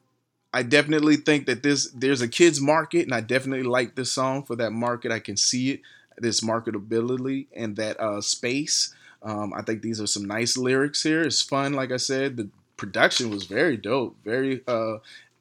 I 0.52 0.62
definitely 0.62 1.16
think 1.16 1.46
that 1.46 1.62
this 1.62 1.90
there's 1.90 2.22
a 2.22 2.28
kids 2.28 2.60
market, 2.60 3.02
and 3.02 3.14
I 3.14 3.20
definitely 3.20 3.64
like 3.64 3.94
this 3.94 4.12
song 4.12 4.44
for 4.44 4.56
that 4.56 4.72
market. 4.72 5.12
I 5.12 5.18
can 5.18 5.36
see 5.36 5.72
it, 5.72 5.80
this 6.16 6.40
marketability 6.40 7.46
and 7.54 7.76
that 7.76 8.00
uh, 8.00 8.20
space. 8.20 8.94
Um, 9.22 9.52
I 9.52 9.62
think 9.62 9.82
these 9.82 10.00
are 10.00 10.06
some 10.06 10.24
nice 10.24 10.56
lyrics 10.56 11.02
here. 11.02 11.22
It's 11.22 11.42
fun, 11.42 11.74
like 11.74 11.92
I 11.92 11.96
said. 11.96 12.36
The 12.36 12.48
production 12.76 13.30
was 13.30 13.44
very 13.44 13.76
dope, 13.76 14.16
very 14.24 14.62
uh, 14.66 14.98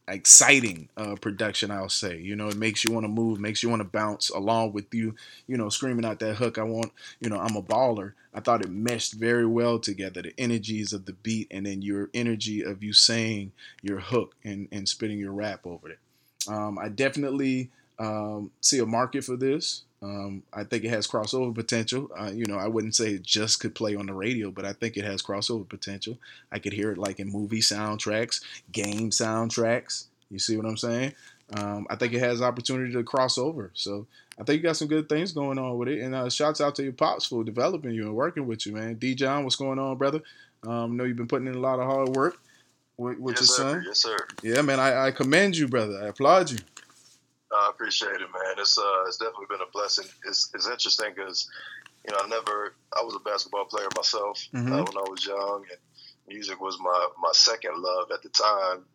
exciting 0.08 0.90
uh, 0.98 1.16
production. 1.16 1.72
I'll 1.72 1.90
say, 1.90 2.18
you 2.18 2.36
know, 2.36 2.48
it 2.48 2.58
makes 2.58 2.84
you 2.84 2.92
want 2.92 3.04
to 3.04 3.10
move, 3.10 3.40
makes 3.40 3.62
you 3.62 3.70
want 3.70 3.82
to 3.82 3.88
bounce 3.88 4.30
along 4.30 4.74
with 4.74 4.94
you. 4.94 5.16
You 5.48 5.58
know, 5.58 5.70
screaming 5.70 6.06
out 6.06 6.20
that 6.20 6.36
hook. 6.36 6.58
I 6.58 6.64
want, 6.64 6.92
you 7.20 7.30
know, 7.30 7.40
I'm 7.40 7.56
a 7.56 7.62
baller. 7.62 8.14
I 8.34 8.40
thought 8.40 8.64
it 8.64 8.70
meshed 8.70 9.14
very 9.14 9.46
well 9.46 9.80
together. 9.80 10.22
The 10.22 10.34
energies 10.38 10.94
of 10.94 11.06
the 11.06 11.14
beat 11.14 11.48
and 11.52 11.66
then 11.66 11.82
your 11.82 12.10
energy 12.14 12.62
of 12.62 12.84
you 12.84 12.94
saying 12.94 13.52
your 13.82 14.00
hook 14.00 14.36
and, 14.44 14.68
and 14.72 14.88
spitting 14.88 15.20
your 15.20 15.34
rap 15.34 15.66
over 15.66 15.90
it. 15.90 16.00
Um, 16.48 16.78
I 16.78 16.90
definitely 16.90 17.72
um, 18.00 18.52
see 18.62 18.80
a 18.80 18.86
market 18.86 19.24
for 19.24 19.36
this. 19.36 19.84
Um, 20.02 20.44
I 20.54 20.64
think 20.64 20.84
it 20.84 20.90
has 20.90 21.08
crossover 21.08 21.54
potential. 21.54 22.10
Uh, 22.18 22.32
you 22.32 22.46
know, 22.46 22.58
I 22.58 22.68
wouldn't 22.68 22.96
say 22.96 23.14
it 23.14 23.24
just 23.24 23.60
could 23.60 23.74
play 23.74 23.96
on 23.96 24.06
the 24.06 24.14
radio, 24.14 24.52
but 24.52 24.66
I 24.66 24.74
think 24.74 24.96
it 24.96 25.06
has 25.06 25.24
crossover 25.24 25.68
potential. 25.68 26.18
I 26.52 26.60
could 26.60 26.74
hear 26.74 26.92
it 26.92 26.98
like 26.98 27.20
in 27.20 27.32
movie 27.32 27.62
soundtracks, 27.62 28.44
game 28.72 29.10
soundtracks. 29.10 30.06
You 30.30 30.40
see 30.40 30.56
what 30.56 30.66
I'm 30.66 30.78
saying? 30.78 31.14
Um, 31.54 31.88
I 31.90 31.96
think 31.96 32.14
it 32.14 32.20
has 32.20 32.42
opportunity 32.42 32.94
to 32.94 33.04
cross 33.04 33.38
over. 33.38 33.72
So 33.74 34.06
I 34.40 34.44
think 34.44 34.58
you 34.58 34.64
got 34.64 34.78
some 34.78 34.88
good 34.88 35.10
things 35.10 35.32
going 35.32 35.58
on 35.58 35.78
with 35.78 35.88
it. 35.88 36.02
And 36.02 36.14
uh, 36.14 36.30
shouts 36.30 36.62
out 36.62 36.76
to 36.76 36.84
your 36.84 36.94
pops 36.94 37.26
for 37.26 37.44
developing 37.44 37.92
you 37.92 38.04
and 38.04 38.16
working 38.16 38.46
with 38.46 38.66
you, 38.66 38.74
man. 38.74 38.96
D. 38.96 39.16
John, 39.16 39.44
what's 39.44 39.56
going 39.56 39.80
on, 39.80 39.98
brother? 39.98 40.22
Um, 40.64 40.92
I 40.92 40.96
know 40.96 41.04
you've 41.06 41.18
been 41.18 41.28
putting 41.28 41.48
in 41.48 41.56
a 41.56 41.60
lot 41.60 41.80
of 41.80 41.86
hard 41.86 42.10
work 42.10 42.40
with, 42.98 43.18
with 43.18 43.36
yes, 43.36 43.42
your 43.42 43.48
sir. 43.48 43.74
son. 43.74 43.84
Yes, 43.88 44.00
sir. 44.00 44.18
Yeah, 44.44 44.62
man, 44.62 44.80
I, 44.80 45.08
I 45.08 45.12
commend 45.12 45.56
you, 45.58 45.68
brother. 45.68 46.04
I 46.04 46.08
applaud 46.08 46.52
you. 46.52 46.58
I 47.56 47.70
appreciate 47.70 48.16
it, 48.16 48.20
man. 48.34 48.56
It's 48.58 48.78
uh, 48.78 49.04
it's 49.08 49.18
definitely 49.18 49.48
been 49.50 49.62
a 49.62 49.72
blessing. 49.72 50.06
It's 50.26 50.52
it's 50.54 50.68
interesting 50.68 51.14
because, 51.16 51.50
you 52.06 52.12
know, 52.12 52.20
I 52.24 52.28
never 52.28 52.74
I 52.98 53.02
was 53.04 53.16
a 53.16 53.20
basketball 53.20 53.66
player 53.66 53.88
myself 53.96 54.40
Mhm. 54.54 54.72
uh, 54.72 54.84
when 54.84 54.98
I 54.98 55.10
was 55.10 55.26
young, 55.26 55.66
and 55.70 55.80
music 56.28 56.60
was 56.60 56.78
my 56.80 57.08
my 57.22 57.32
second 57.34 57.82
love 57.82 58.12
at 58.12 58.22
the 58.22 58.30
time. 58.30 58.86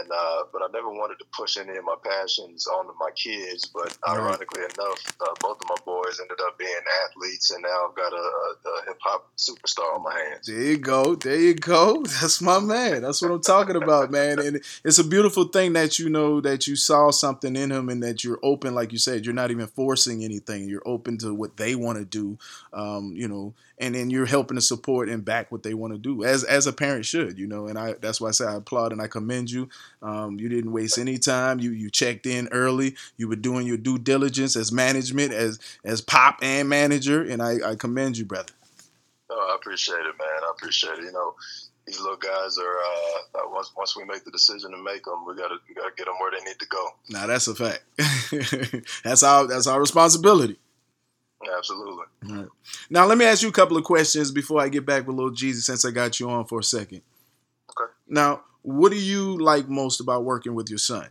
And 0.00 0.10
uh, 0.12 0.44
but 0.52 0.62
I 0.62 0.68
never 0.72 0.90
wanted 0.90 1.18
to 1.18 1.24
push 1.36 1.56
any 1.56 1.76
of 1.76 1.84
my 1.84 1.96
passions 2.04 2.66
onto 2.66 2.92
my 2.98 3.10
kids. 3.16 3.66
But 3.66 3.96
Right. 4.06 4.16
ironically 4.16 4.60
enough, 4.62 5.00
uh, 5.20 5.34
both 5.40 5.58
of 5.60 5.68
my 5.68 5.76
boys 5.84 6.20
ended 6.20 6.38
up 6.46 6.58
being 6.58 6.72
athletes, 7.04 7.50
and 7.50 7.62
now 7.62 7.88
I've 7.88 7.96
got 7.96 8.12
a, 8.12 8.16
a, 8.16 8.70
a 8.70 8.84
hip 8.86 8.98
hop 9.02 9.30
superstar 9.36 9.94
on 9.96 10.02
my 10.02 10.14
hands. 10.14 10.46
There 10.46 10.60
you 10.62 10.78
go. 10.78 11.14
There 11.14 11.38
you 11.38 11.54
go. 11.54 12.02
That's 12.20 12.40
my 12.40 12.58
man. 12.60 13.02
That's 13.02 13.20
what 13.22 13.30
I'm 13.30 13.40
talking 13.42 13.76
about, 13.76 14.10
man. 14.10 14.38
And 14.38 14.60
it's 14.84 14.98
a 14.98 15.04
beautiful 15.04 15.44
thing 15.44 15.72
that 15.74 15.98
you 15.98 16.08
know 16.08 16.40
that 16.40 16.66
you 16.66 16.76
saw 16.76 17.10
something 17.10 17.56
in 17.56 17.70
him 17.70 17.88
and 17.88 18.02
that 18.02 18.24
you're 18.24 18.38
open, 18.42 18.74
like 18.74 18.92
you 18.92 18.98
said, 18.98 19.24
you're 19.24 19.34
not 19.34 19.50
even 19.50 19.66
forcing 19.66 20.24
anything. 20.24 20.68
You're 20.68 20.86
open 20.86 21.18
to 21.18 21.34
what 21.34 21.56
they 21.56 21.74
want 21.74 21.98
to 21.98 22.04
do, 22.04 22.38
um, 22.72 23.12
you 23.14 23.28
know, 23.28 23.54
and 23.80 23.94
then 23.94 24.10
you're 24.10 24.26
helping 24.26 24.56
to 24.56 24.60
support 24.60 25.08
and 25.08 25.24
back 25.24 25.50
what 25.50 25.62
they 25.62 25.74
want 25.74 25.94
to 25.94 25.98
do, 25.98 26.22
as 26.22 26.44
as 26.44 26.66
a 26.66 26.72
parent 26.72 27.06
should, 27.06 27.38
you 27.38 27.46
know. 27.46 27.66
And 27.66 27.78
I 27.78 27.94
that's 27.94 28.20
why 28.20 28.28
I 28.28 28.32
say 28.32 28.44
I 28.44 28.56
applaud 28.56 28.92
and 28.92 29.00
I 29.00 29.08
commend 29.08 29.50
you. 29.50 29.68
Um, 30.02 30.38
you 30.38 30.48
didn't 30.48 30.72
waste 30.72 30.98
any 30.98 31.18
time. 31.18 31.58
You 31.58 31.70
you 31.70 31.90
checked 31.90 32.26
in 32.26 32.48
early. 32.52 32.94
You 33.16 33.28
were 33.28 33.36
doing 33.36 33.66
your 33.66 33.78
due 33.78 33.98
diligence 33.98 34.54
as 34.54 34.70
management, 34.70 35.32
as 35.32 35.58
as 35.84 36.02
pop 36.02 36.38
and 36.42 36.68
manager, 36.68 37.22
and 37.22 37.42
I, 37.42 37.70
I 37.70 37.74
commend 37.74 38.18
you, 38.18 38.26
brother. 38.26 38.52
Oh, 39.30 39.48
I 39.52 39.56
appreciate 39.56 40.00
it, 40.00 40.14
man. 40.18 40.42
I 40.44 40.50
appreciate 40.50 40.98
it. 40.98 41.04
You 41.04 41.12
know, 41.12 41.34
these 41.86 42.00
little 42.00 42.16
guys 42.16 42.58
are 42.58 42.78
uh, 42.78 43.38
uh, 43.38 43.50
once 43.50 43.72
once 43.76 43.96
we 43.96 44.04
make 44.04 44.24
the 44.24 44.30
decision 44.30 44.72
to 44.72 44.76
make 44.76 45.04
them, 45.04 45.24
we 45.26 45.34
gotta 45.34 45.56
we 45.66 45.74
gotta 45.74 45.92
get 45.96 46.04
them 46.04 46.16
where 46.20 46.30
they 46.30 46.44
need 46.44 46.58
to 46.58 46.66
go. 46.66 46.86
Now 47.08 47.26
that's 47.26 47.48
a 47.48 47.54
fact. 47.54 47.82
that's 49.04 49.22
our 49.22 49.46
that's 49.46 49.66
our 49.66 49.80
responsibility. 49.80 50.58
Absolutely. 51.56 52.04
Now 52.90 53.06
let 53.06 53.16
me 53.16 53.24
ask 53.24 53.42
you 53.42 53.48
a 53.48 53.52
couple 53.52 53.76
of 53.76 53.84
questions 53.84 54.30
before 54.30 54.60
I 54.60 54.68
get 54.68 54.84
back 54.84 55.06
with 55.06 55.16
Little 55.16 55.32
Jeezy 55.32 55.62
since 55.62 55.84
I 55.84 55.90
got 55.90 56.20
you 56.20 56.28
on 56.30 56.44
for 56.46 56.60
a 56.60 56.64
second. 56.64 57.02
Okay. 57.70 57.90
Now, 58.08 58.42
what 58.62 58.92
do 58.92 58.98
you 58.98 59.38
like 59.38 59.68
most 59.68 60.00
about 60.00 60.24
working 60.24 60.54
with 60.54 60.68
your 60.68 60.78
son? 60.78 61.08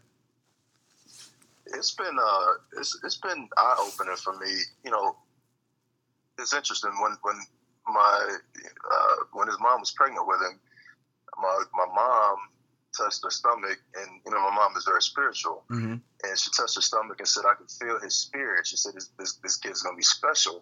It's 1.65 1.91
been 1.91 2.17
uh, 2.21 2.45
it's 2.79 2.99
it's 3.03 3.17
been 3.17 3.47
eye 3.57 3.75
opening 3.79 4.15
for 4.17 4.33
me. 4.37 4.51
You 4.83 4.91
know, 4.91 5.15
it's 6.37 6.53
interesting 6.53 6.91
when 7.01 7.15
when 7.21 7.35
my 7.87 8.37
uh, 8.91 9.15
when 9.33 9.47
his 9.47 9.57
mom 9.59 9.79
was 9.79 9.91
pregnant 9.91 10.27
with 10.27 10.41
him, 10.41 10.59
my 11.41 11.63
my 11.73 11.85
mom 11.93 12.37
touched 12.97 13.23
her 13.23 13.29
stomach, 13.29 13.79
and 13.95 14.21
you 14.25 14.31
know 14.31 14.39
my 14.49 14.55
mom 14.55 14.73
is 14.77 14.85
very 14.85 15.01
spiritual, 15.01 15.63
Mm-hmm. 15.69 15.95
And 16.23 16.37
she 16.37 16.51
touched 16.51 16.75
her 16.75 16.81
stomach 16.81 17.19
and 17.19 17.27
said, 17.27 17.45
"I 17.45 17.55
can 17.55 17.67
feel 17.67 17.99
his 17.99 18.15
spirit." 18.15 18.67
She 18.67 18.77
said, 18.77 18.93
"This 18.95 19.09
this, 19.17 19.33
this 19.43 19.57
kid's 19.57 19.81
gonna 19.81 19.95
be 19.95 20.03
special," 20.03 20.61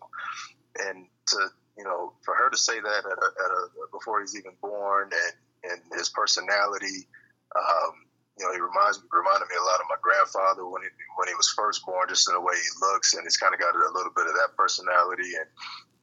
and 0.79 1.07
to 1.27 1.49
you 1.77 1.83
know, 1.83 2.13
for 2.25 2.33
her 2.33 2.49
to 2.49 2.57
say 2.57 2.79
that 2.79 3.03
at 3.05 3.17
a, 3.17 3.29
at 3.45 3.51
a 3.51 3.61
before 3.91 4.21
he's 4.21 4.35
even 4.35 4.53
born, 4.61 5.11
and 5.13 5.71
and 5.71 5.81
his 5.93 6.09
personality, 6.09 7.07
um, 7.55 7.93
you 8.37 8.45
know, 8.45 8.53
he 8.53 8.61
reminds 8.61 9.01
me 9.01 9.09
reminded 9.13 9.49
me 9.49 9.57
a 9.57 9.65
lot 9.65 9.81
of 9.81 9.89
my 9.89 9.97
grandfather 10.01 10.65
when 10.65 10.81
he 10.81 10.89
when 11.17 11.27
he 11.27 11.37
was 11.37 11.49
first 11.53 11.85
born, 11.85 12.09
just 12.09 12.29
in 12.29 12.33
the 12.33 12.41
way 12.41 12.53
he 12.53 12.69
looks, 12.81 13.13
and 13.13 13.23
he's 13.25 13.37
kind 13.37 13.53
of 13.53 13.59
got 13.59 13.73
a 13.73 13.93
little 13.93 14.13
bit 14.13 14.29
of 14.29 14.35
that 14.37 14.57
personality, 14.57 15.37
and 15.37 15.49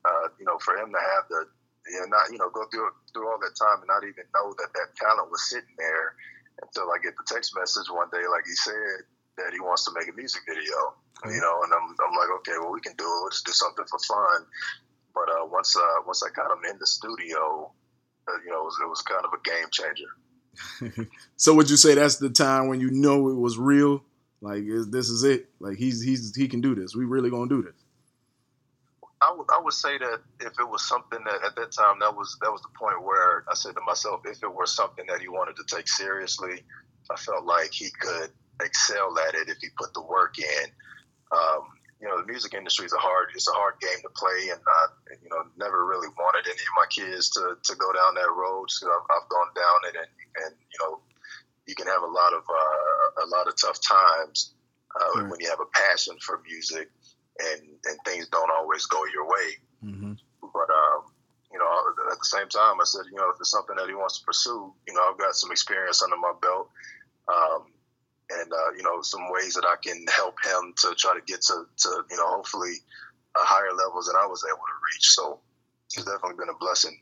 uh, 0.07 0.27
you 0.39 0.47
know, 0.47 0.59
for 0.59 0.75
him 0.79 0.91
to 0.95 1.03
have 1.15 1.27
the 1.31 1.47
you 1.91 2.01
know, 2.01 2.09
not 2.11 2.31
you 2.31 2.39
know 2.39 2.51
go 2.51 2.67
through 2.71 2.91
through 3.13 3.31
all 3.31 3.39
that 3.39 3.55
time 3.59 3.83
and 3.83 3.91
not 3.91 4.03
even 4.03 4.27
know 4.35 4.55
that 4.59 4.71
that 4.75 4.95
talent 4.99 5.31
was 5.31 5.47
sitting 5.51 5.75
there 5.79 6.15
until 6.63 6.91
I 6.91 7.03
get 7.03 7.19
the 7.19 7.27
text 7.27 7.55
message 7.59 7.91
one 7.91 8.09
day, 8.15 8.23
like 8.31 8.47
he 8.47 8.55
said, 8.55 9.07
that 9.37 9.53
he 9.53 9.61
wants 9.61 9.85
to 9.85 9.93
make 9.99 10.09
a 10.09 10.17
music 10.17 10.43
video. 10.49 10.95
You 11.25 11.41
know, 11.41 11.63
and 11.65 11.73
I'm, 11.73 11.95
I'm 12.05 12.15
like, 12.19 12.29
okay, 12.41 12.53
well, 12.61 12.73
we 12.73 12.81
can 12.81 12.93
do 12.99 13.05
it. 13.05 13.25
Let's 13.25 13.43
do 13.43 13.53
something 13.53 13.85
for 13.89 13.99
fun. 14.01 14.45
But 15.15 15.31
uh, 15.31 15.47
once 15.47 15.77
uh, 15.77 16.03
once 16.07 16.23
I 16.23 16.29
got 16.35 16.51
him 16.51 16.71
in 16.71 16.79
the 16.79 16.87
studio, 16.87 17.73
uh, 18.29 18.33
you 18.45 18.51
know, 18.51 18.61
it 18.61 18.65
was, 18.65 18.79
it 18.83 18.89
was 18.89 19.03
kind 19.03 19.25
of 19.25 19.33
a 19.33 19.41
game 19.49 19.69
changer. 19.71 21.09
so 21.37 21.55
would 21.55 21.71
you 21.71 21.77
say 21.77 21.95
that's 21.95 22.17
the 22.17 22.31
time 22.31 22.69
when 22.69 22.81
you 22.81 22.91
know 22.91 23.29
it 23.29 23.37
was 23.37 23.57
real? 23.57 24.05
Like 24.41 24.65
this 24.91 25.09
is 25.09 25.25
it. 25.25 25.49
Like 25.61 25.79
he's 25.79 26.03
he's 26.03 26.35
he 26.37 26.49
can 26.49 26.61
do 26.61 26.75
this. 26.75 26.95
We 26.95 27.05
really 27.05 27.31
gonna 27.31 27.49
do 27.49 27.63
this. 27.63 27.75
I 29.23 29.33
would, 29.35 29.47
I 29.51 29.59
would 29.63 29.73
say 29.73 29.97
that 29.97 30.21
if 30.41 30.53
it 30.61 30.69
was 30.69 30.87
something 30.87 31.19
that 31.25 31.43
at 31.47 31.57
that 31.57 31.73
time 31.73 31.99
that 32.01 32.15
was 32.15 32.37
that 32.43 32.53
was 32.53 32.61
the 32.61 32.69
point 32.79 33.03
where 33.03 33.45
I 33.49 33.55
said 33.55 33.75
to 33.75 33.81
myself, 33.87 34.21
if 34.27 34.43
it 34.43 34.53
were 34.53 34.67
something 34.67 35.07
that 35.09 35.21
he 35.21 35.29
wanted 35.29 35.57
to 35.57 35.65
take 35.77 35.89
seriously, 35.89 36.63
I 37.11 37.17
felt 37.17 37.47
like 37.47 37.73
he 37.73 37.89
could 37.99 38.31
excel 38.63 39.19
at 39.29 39.35
it 39.35 39.49
if 39.49 39.59
he 39.61 39.69
put 39.77 39.95
the 39.95 40.03
work 40.03 40.39
in. 40.39 40.67
Um, 41.33 41.63
you 42.01 42.09
know, 42.09 42.21
the 42.21 42.27
music 42.27 42.55
industry 42.55 42.85
is 42.85 42.93
a 42.93 42.99
hard 42.99 43.29
it's 43.35 43.49
a 43.49 43.57
hard 43.57 43.81
game 43.81 43.97
to 44.03 44.11
play, 44.13 44.51
and 44.53 44.61
I 44.61 44.83
you 45.23 45.31
know 45.31 45.45
never 45.57 45.87
really 45.87 46.09
wanted 46.19 46.45
any 46.47 46.61
of 46.61 46.77
my 46.77 46.87
kids 46.91 47.31
to, 47.31 47.57
to 47.63 47.75
go 47.77 47.93
down 47.93 48.15
that 48.15 48.31
road. 48.35 48.71
So 48.71 48.87
I've, 48.91 49.07
I've 49.09 49.29
gone 49.29 49.51
down 49.57 49.79
it, 49.89 49.97
and 49.97 50.11
and 50.45 50.55
you 50.59 50.79
know, 50.85 51.01
you 51.67 51.75
can 51.75 51.87
have 51.87 52.03
a 52.03 52.13
lot 52.13 52.35
of 52.35 52.43
uh, 52.45 53.25
a 53.25 53.27
lot 53.33 53.49
of 53.49 53.55
tough 53.57 53.81
times 53.81 54.55
uh, 55.01 55.23
right. 55.23 55.31
when 55.31 55.41
you 55.41 55.49
have 55.49 55.61
a 55.61 55.71
passion 55.73 56.17
for 56.21 56.43
music 56.45 56.91
and 57.41 57.63
and 57.87 57.99
things 58.05 58.29
don't 58.29 58.51
always 58.51 58.87
go 58.87 59.01
your 59.13 59.27
way. 59.27 59.49
Mm-hmm. 59.85 60.13
But 60.41 60.69
um, 60.71 61.09
you 61.53 61.59
know, 61.59 61.71
at 62.11 62.19
the 62.19 62.25
same 62.25 62.49
time, 62.49 62.81
I 62.81 62.85
said, 62.85 63.07
you 63.11 63.17
know, 63.17 63.31
if 63.31 63.41
it's 63.41 63.51
something 63.51 63.77
that 63.77 63.89
he 63.89 63.95
wants 63.95 64.19
to 64.19 64.25
pursue, 64.25 64.75
you 64.87 64.95
know, 64.95 65.03
I've 65.09 65.19
got 65.19 65.35
some 65.35 65.53
experience 65.53 66.03
under 66.03 66.17
my 66.17 66.33
belt, 66.43 66.71
um, 67.29 67.71
and 68.31 68.53
uh, 68.53 68.73
you 68.77 68.83
know, 68.83 69.03
some 69.03 69.31
ways 69.31 69.55
that 69.55 69.65
I 69.65 69.77
can 69.83 70.05
help 70.15 70.37
him 70.45 70.75
to 70.79 70.95
try 70.97 71.15
to 71.15 71.21
get 71.27 71.43
to, 71.43 71.65
to 71.77 72.05
you 72.11 72.17
know, 72.17 72.29
hopefully, 72.29 72.75
higher 73.37 73.73
levels 73.73 74.07
than 74.07 74.17
I 74.17 74.27
was 74.27 74.45
able 74.49 74.57
to 74.57 74.79
reach. 74.93 75.11
So 75.11 75.41
it's 75.87 76.05
definitely 76.05 76.37
been 76.39 76.49
a 76.49 76.59
blessing. 76.59 76.99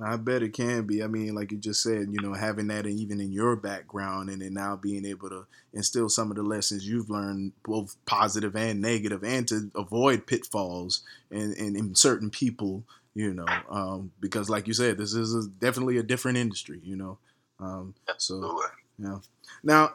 I 0.00 0.16
bet 0.16 0.42
it 0.42 0.52
can 0.52 0.86
be. 0.86 1.02
I 1.02 1.06
mean, 1.06 1.34
like 1.34 1.52
you 1.52 1.58
just 1.58 1.82
said, 1.82 2.08
you 2.10 2.20
know, 2.20 2.32
having 2.32 2.68
that 2.68 2.86
even 2.86 3.20
in 3.20 3.32
your 3.32 3.56
background 3.56 4.30
and 4.30 4.42
then 4.42 4.54
now 4.54 4.76
being 4.76 5.04
able 5.04 5.28
to 5.28 5.46
instill 5.72 6.08
some 6.08 6.30
of 6.30 6.36
the 6.36 6.42
lessons 6.42 6.86
you've 6.86 7.10
learned, 7.10 7.52
both 7.64 7.96
positive 8.04 8.56
and 8.56 8.80
negative, 8.80 9.22
and 9.22 9.46
to 9.48 9.70
avoid 9.74 10.26
pitfalls 10.26 11.02
and 11.30 11.54
in, 11.54 11.76
in, 11.76 11.94
certain 11.94 12.30
people, 12.30 12.84
you 13.14 13.32
know, 13.32 13.46
um, 13.70 14.10
because 14.20 14.50
like 14.50 14.66
you 14.66 14.74
said, 14.74 14.98
this 14.98 15.14
is 15.14 15.34
a, 15.34 15.48
definitely 15.48 15.98
a 15.98 16.02
different 16.02 16.38
industry, 16.38 16.80
you 16.82 16.96
know. 16.96 17.18
Um, 17.60 17.94
so, 18.16 18.60
Now, 19.62 19.94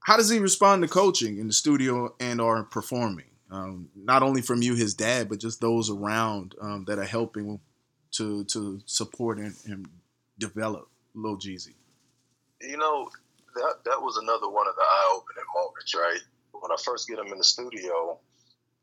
how 0.00 0.16
does 0.16 0.30
he 0.30 0.38
respond 0.38 0.82
to 0.82 0.88
coaching 0.88 1.38
in 1.38 1.46
the 1.46 1.52
studio 1.52 2.14
and 2.20 2.40
or 2.40 2.64
performing? 2.64 3.30
Um, 3.50 3.90
not 3.94 4.22
only 4.22 4.42
from 4.42 4.62
you, 4.62 4.74
his 4.74 4.94
dad, 4.94 5.28
but 5.28 5.38
just 5.38 5.60
those 5.60 5.90
around 5.90 6.54
um, 6.60 6.84
that 6.86 6.98
are 6.98 7.04
helping 7.04 7.60
to 8.12 8.44
to 8.44 8.80
support 8.86 9.38
and, 9.38 9.54
and 9.66 9.88
develop 10.38 10.88
Lil 11.14 11.36
Jeezy? 11.36 11.74
You 12.60 12.76
know, 12.76 13.08
that 13.54 13.84
that 13.84 14.02
was 14.02 14.16
another 14.16 14.48
one 14.48 14.66
of 14.68 14.74
the 14.74 14.82
eye 14.82 15.12
opening 15.14 15.44
moments, 15.54 15.94
right? 15.94 16.20
When 16.52 16.70
I 16.70 16.76
first 16.82 17.08
get 17.08 17.18
him 17.18 17.32
in 17.32 17.38
the 17.38 17.44
studio, 17.44 18.18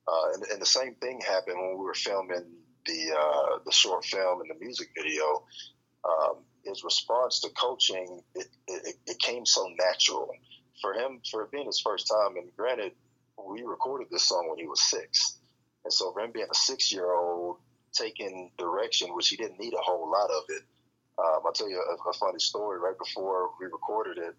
uh, 0.08 0.34
and, 0.34 0.44
and, 0.52 0.62
the 0.62 0.66
same 0.66 0.96
thing 0.96 1.20
happened 1.22 1.58
when 1.58 1.78
we 1.78 1.86
were 1.86 1.94
filming 1.94 2.46
the 2.86 3.16
uh, 3.18 3.60
the 3.66 3.72
short 3.72 4.06
film 4.06 4.42
and 4.42 4.50
the 4.50 4.60
music 4.64 4.90
video. 4.96 5.44
Um, 6.06 6.44
his 6.66 6.84
response 6.84 7.42
to 7.42 7.50
coaching, 7.50 8.22
it, 8.36 8.48
it, 8.68 8.96
it 9.06 9.20
came 9.20 9.46
so 9.46 9.70
natural 9.78 10.32
for 10.82 10.94
him 10.94 11.22
for 11.30 11.48
being 11.52 11.66
his 11.66 11.80
first 11.80 12.08
time. 12.08 12.38
And 12.38 12.50
granted, 12.56 12.94
we 13.38 13.64
recorded 13.64 14.08
this 14.12 14.24
song 14.24 14.48
when 14.50 14.60
he 14.60 14.68
was 14.68 14.82
six, 14.82 15.38
and 15.84 15.94
so 15.94 16.16
him 16.18 16.32
being 16.32 16.48
a 16.50 16.56
six 16.56 16.92
year 16.92 17.14
old 17.14 17.58
taking 17.94 18.52
direction, 18.58 19.16
which 19.16 19.30
he 19.30 19.36
didn't 19.36 19.60
need 19.60 19.74
a 19.74 19.82
whole 19.82 20.10
lot 20.10 20.30
of 20.30 20.44
it. 20.50 20.64
Um, 21.18 21.42
I'll 21.46 21.54
tell 21.54 21.70
you 21.70 21.78
a, 21.78 22.10
a, 22.10 22.14
funny 22.14 22.40
story. 22.40 22.80
Right 22.80 22.98
before 22.98 23.52
we 23.60 23.68
recorded 23.68 24.18
it, 24.18 24.36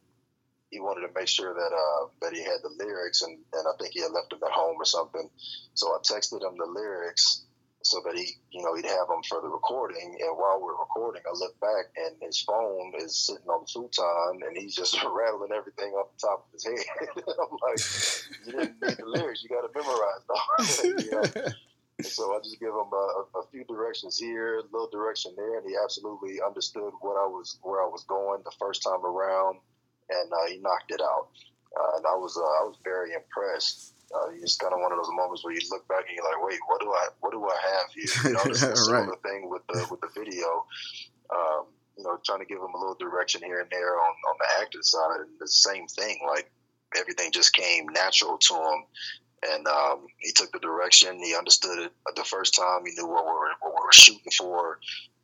he 0.71 0.81
wanted 0.81 1.07
to 1.07 1.13
make 1.15 1.29
sure 1.29 1.55
that 1.55 1.73
uh, 1.73 2.07
that 2.23 2.35
he 2.35 2.43
had 2.43 2.59
the 2.63 2.85
lyrics, 2.85 3.23
and, 3.23 3.39
and 3.53 3.65
I 3.69 3.77
think 3.79 3.95
he 3.95 4.01
had 4.01 4.11
left 4.11 4.31
them 4.31 4.41
at 4.45 4.51
home 4.51 4.77
or 4.77 4.85
something. 4.85 5.29
So 5.75 5.89
I 5.89 5.99
texted 5.99 6.43
him 6.43 6.57
the 6.59 6.67
lyrics 6.67 7.45
so 7.85 8.01
that 8.05 8.17
he, 8.17 8.27
you 8.51 8.63
know, 8.63 8.75
he'd 8.75 8.87
have 8.87 9.09
them 9.09 9.23
for 9.29 9.41
the 9.43 9.49
recording. 9.49 10.17
And 10.19 10.37
while 10.39 10.61
we're 10.61 10.73
recording, 10.73 11.23
I 11.29 11.37
look 11.37 11.59
back 11.61 11.93
and 11.97 12.17
his 12.21 12.41
phone 12.41 12.93
is 12.99 13.15
sitting 13.15 13.47
on 13.47 13.61
the 13.61 13.67
futon, 13.67 14.41
and 14.49 14.57
he's 14.57 14.75
just 14.75 14.97
rattling 15.05 15.53
everything 15.55 15.93
off 15.93 16.09
the 16.17 16.27
top 16.27 16.47
of 16.47 16.53
his 16.53 16.65
head. 16.65 17.25
I'm 17.29 17.59
like, 17.61 17.81
you 18.47 18.53
didn't 18.53 18.83
need 18.83 18.97
the 18.97 19.07
lyrics; 19.07 19.45
you 19.45 19.51
got 19.51 19.63
to 19.63 19.79
memorize 19.79 20.25
them. 20.27 20.99
you 20.99 21.11
know? 21.11 21.53
So 22.03 22.35
I 22.35 22.39
just 22.39 22.59
give 22.59 22.71
him 22.71 22.91
a, 22.93 23.39
a, 23.39 23.47
few 23.53 23.65
directions 23.65 24.19
here, 24.19 24.59
a 24.59 24.63
little 24.73 24.91
direction 24.91 25.33
there, 25.37 25.59
and 25.59 25.69
he 25.69 25.77
absolutely 25.83 26.41
understood 26.45 26.93
what 27.01 27.15
I 27.15 27.27
was 27.27 27.59
where 27.63 27.83
I 27.83 27.87
was 27.87 28.05
going 28.09 28.43
the 28.45 28.53
first 28.59 28.83
time 28.83 29.05
around, 29.07 29.59
and 30.11 30.33
uh, 30.33 30.47
he 30.49 30.59
knocked 30.59 30.91
it 30.91 31.01
out. 31.01 31.29
Uh, 31.77 31.97
and 31.99 32.07
I 32.07 32.17
was 32.17 32.37
uh, 32.37 32.65
I 32.65 32.67
was 32.67 32.77
very 32.83 33.13
impressed. 33.15 33.94
Uh, 34.15 34.31
it's 34.41 34.57
kind 34.57 34.73
of 34.73 34.81
one 34.81 34.93
of 34.93 34.99
those 34.99 35.11
moments 35.11 35.43
where 35.43 35.53
you 35.53 35.61
look 35.71 35.87
back 35.89 36.07
and 36.07 36.15
you're 36.15 36.25
like, 36.25 36.39
wait, 36.47 36.61
what 36.69 36.81
do 36.81 36.89
I 36.89 37.09
what 37.21 37.33
do 37.33 37.43
I 37.43 37.59
have 37.75 37.87
here? 37.93 38.31
You 38.31 38.33
know, 38.33 38.45
it's 38.47 38.63
a 38.63 38.77
similar 38.77 39.11
right. 39.11 39.23
thing 39.23 39.51
with 39.51 39.63
the 39.67 39.87
with 39.91 40.01
the 40.01 40.11
video. 40.15 40.67
Um, 41.35 41.67
you 41.99 42.05
know, 42.05 42.19
trying 42.25 42.41
to 42.41 42.47
give 42.47 42.59
him 42.59 42.75
a 42.75 42.79
little 42.79 42.97
direction 42.99 43.43
here 43.43 43.61
and 43.61 43.71
there 43.71 43.99
on 43.99 44.15
on 44.31 44.37
the 44.39 44.63
acting 44.63 44.83
side, 44.83 45.21
and 45.21 45.31
the 45.41 45.49
same 45.49 45.87
thing. 45.89 46.19
Like 46.27 46.51
everything 46.97 47.33
just 47.33 47.55
came 47.55 47.89
natural 47.89 48.39
to 48.39 48.55
him 48.55 48.85
and 49.53 49.67
um, 49.67 50.07
he 50.19 50.33
took 50.33 50.53
the 50.53 50.59
direction. 50.59 51.19
He 51.19 51.35
understood 51.37 51.79
it 51.79 51.93
the 52.17 52.25
first 52.25 52.55
time. 52.55 52.83
He 52.87 52.93
knew 52.95 53.07
what 53.07 53.25
we 53.25 53.33
were, 53.33 53.51
what 53.61 53.75
we 53.75 53.85
were 53.85 53.93
shooting 53.93 54.33
for, 54.37 54.79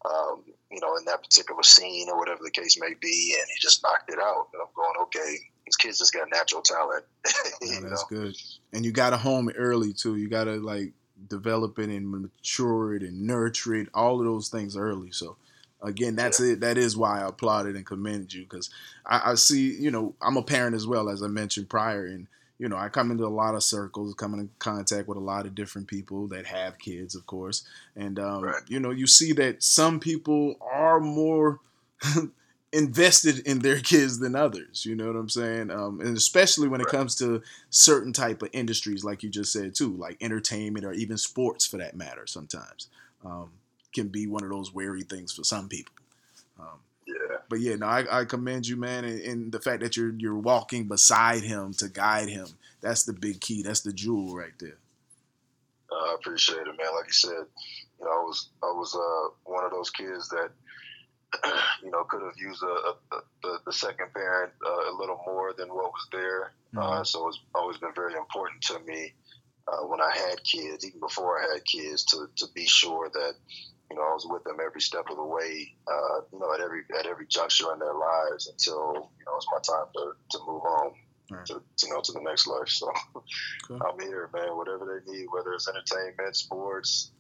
um, 0.05 0.43
you 0.71 0.81
know, 0.81 0.97
in 0.97 1.05
that 1.07 1.23
particular 1.23 1.63
scene 1.63 2.09
or 2.09 2.19
whatever 2.19 2.41
the 2.43 2.51
case 2.51 2.79
may 2.79 2.95
be, 3.01 3.37
and 3.39 3.47
he 3.49 3.61
just 3.61 3.83
knocked 3.83 4.11
it 4.11 4.19
out. 4.19 4.49
And 4.53 4.63
I'm 4.63 4.75
going, 4.75 4.95
okay, 5.03 5.37
these 5.71 5.77
kids 5.77 5.99
just 5.99 6.13
got 6.13 6.29
natural 6.31 6.63
talent. 6.63 7.05
yeah, 7.63 7.81
that's 7.83 8.11
know? 8.11 8.23
good. 8.23 8.37
And 8.73 8.85
you 8.85 8.93
got 8.93 9.11
to 9.11 9.17
home 9.17 9.51
early 9.57 9.93
too. 9.93 10.17
You 10.17 10.29
got 10.29 10.45
to 10.45 10.57
like 10.57 10.93
develop 11.29 11.79
it 11.79 11.91
and 11.91 12.11
mature 12.11 12.95
it 12.97 13.03
and 13.03 13.27
nurture 13.27 13.75
it. 13.75 13.89
All 13.95 14.19
of 14.19 14.27
those 14.27 14.49
things 14.49 14.77
early. 14.77 15.13
So 15.13 15.37
again 15.83 16.15
that's 16.15 16.39
yeah. 16.39 16.53
it 16.53 16.61
that 16.61 16.77
is 16.77 16.95
why 16.95 17.23
i 17.23 17.27
applauded 17.27 17.75
and 17.75 17.87
commended 17.87 18.35
you 18.35 18.43
because 18.43 18.69
I, 19.07 19.31
I, 19.31 19.35
see 19.37 19.75
you 19.75 19.91
know 19.91 20.15
i'm 20.21 20.37
a 20.37 20.43
parent 20.43 20.77
as 20.77 20.87
well 20.87 21.09
as 21.09 21.23
i 21.23 21.27
mentioned 21.27 21.71
prior 21.71 22.05
and 22.05 22.27
you 22.61 22.69
know, 22.69 22.77
I 22.77 22.91
come 22.91 23.11
into 23.11 23.25
a 23.25 23.29
lot 23.29 23.55
of 23.55 23.63
circles, 23.63 24.13
come 24.13 24.35
in 24.35 24.51
contact 24.59 25.09
with 25.09 25.17
a 25.17 25.23
lot 25.23 25.47
of 25.47 25.55
different 25.55 25.89
people 25.89 26.27
that 26.27 26.45
have 26.45 26.79
kids, 26.79 27.15
of 27.15 27.25
course. 27.25 27.67
And, 27.97 28.19
um, 28.19 28.43
right. 28.43 28.63
you 28.69 28.79
know, 28.79 28.91
you 28.91 29.07
see 29.07 29.33
that 29.33 29.63
some 29.63 29.99
people 29.99 30.57
are 30.61 31.01
more 31.01 31.61
invested 32.73 33.41
in 33.41 33.61
their 33.61 33.81
kids 33.81 34.19
than 34.19 34.35
others. 34.35 34.85
You 34.85 34.95
know 34.95 35.07
what 35.07 35.17
I'm 35.17 35.29
saying? 35.29 35.71
Um, 35.71 36.01
and 36.01 36.17
especially 36.17 36.69
when 36.69 36.81
it 36.81 36.87
comes 36.87 37.15
to 37.17 37.43
certain 37.71 38.13
type 38.13 38.43
of 38.43 38.51
industries, 38.53 39.05
like 39.05 39.23
you 39.23 39.29
just 39.29 39.53
said 39.53 39.75
too, 39.75 39.97
like 39.97 40.17
entertainment 40.21 40.85
or 40.85 40.93
even 40.93 41.17
sports 41.17 41.67
for 41.67 41.77
that 41.79 41.97
matter. 41.97 42.27
Sometimes 42.27 42.89
um, 43.25 43.51
can 43.93 44.09
be 44.09 44.27
one 44.27 44.45
of 44.45 44.51
those 44.51 44.73
wary 44.73 45.03
things 45.03 45.33
for 45.33 45.45
some 45.45 45.69
people. 45.69 45.95
Um, 46.59 46.79
yeah. 47.07 47.39
But 47.49 47.61
yeah, 47.61 47.77
no, 47.77 47.87
I, 47.87 48.21
I 48.21 48.25
commend 48.25 48.69
you, 48.69 48.77
man, 48.77 49.05
and, 49.05 49.21
and, 49.21 49.53
the 49.53 49.61
fact 49.61 49.81
that 49.83 49.97
you're 49.97 50.13
you're 50.13 50.37
walking 50.37 50.85
beside 50.85 51.43
him 51.43 51.73
to 51.75 51.89
guide 51.89 52.29
him. 52.29 52.47
That's 52.81 53.05
the 53.05 53.13
big 53.13 53.41
key. 53.41 53.63
That's 53.63 53.81
the 53.81 53.93
jewel 53.93 54.37
right 54.37 54.53
there. 54.59 54.79
Uh, 55.91 56.13
I 56.13 56.15
appreciate 56.15 56.61
it, 56.61 56.67
man. 56.67 56.95
Like 56.95 57.09
you 57.09 57.13
said, 57.13 57.45
you 57.99 58.05
know, 58.05 58.11
I 58.11 58.23
was 58.23 58.49
I 58.63 58.67
was 58.67 58.95
uh, 58.95 59.35
one 59.51 59.65
of 59.65 59.71
those 59.71 59.91
kids 59.91 60.29
that 60.29 60.51
you 61.83 61.91
know 61.91 62.05
could 62.05 62.23
have 62.23 62.37
used 62.37 62.63
a, 62.63 62.67
a, 62.67 62.95
a 63.13 63.21
the, 63.43 63.59
the, 63.67 63.73
second 63.73 64.13
parent 64.13 64.53
uh, 64.67 64.91
a 64.91 64.95
little 64.99 65.21
more 65.27 65.53
than 65.57 65.69
what 65.69 65.93
was 65.93 66.07
there. 66.13 66.53
Uh, 66.77 66.81
mm-hmm. 66.81 67.05
so 67.05 67.29
it's 67.29 67.41
always 67.55 67.79
been 67.79 67.95
very 67.95 68.15
important 68.15 68.61
to 68.63 68.79
me 68.81 69.13
uh, 69.69 69.87
when 69.87 70.01
I 70.01 70.11
had 70.13 70.43
kids, 70.43 70.87
even 70.87 71.01
before 71.01 71.41
I 71.41 71.55
had 71.55 71.65
kids, 71.65 72.05
to 72.07 72.29
to 72.37 72.47
be 72.55 72.67
sure 72.67 73.11
that 73.13 73.35
you 73.91 73.97
know, 73.97 74.03
I 74.03 74.15
was 74.15 74.27
with 74.29 74.45
them 74.45 74.59
every 74.65 74.81
step 74.81 75.07
of 75.11 75.17
the 75.17 75.25
way, 75.25 75.75
uh, 75.89 76.21
you 76.33 76.39
know, 76.39 76.55
at 76.55 76.61
every 76.61 76.83
at 76.99 77.07
every 77.07 77.27
juncture 77.27 77.73
in 77.73 77.81
their 77.81 77.95
lives 77.95 78.47
until 78.47 79.11
you 79.19 79.25
know 79.27 79.37
it's 79.37 79.47
my 79.51 79.59
time 79.59 79.87
to, 79.95 80.13
to 80.31 80.39
move 80.47 80.63
on. 80.63 80.93
right. 81.31 81.47
to 81.47 81.61
you 81.83 81.93
know 81.93 82.01
to 82.01 82.13
the 82.13 82.21
next 82.21 82.47
life. 82.47 82.69
So 82.69 82.93
okay. 83.71 83.85
I'm 83.85 83.99
here, 84.01 84.31
man. 84.33 84.57
Whatever 84.57 85.03
they 85.05 85.13
need, 85.13 85.27
whether 85.33 85.53
it's 85.53 85.69
entertainment, 85.69 86.37
sports, 86.37 87.11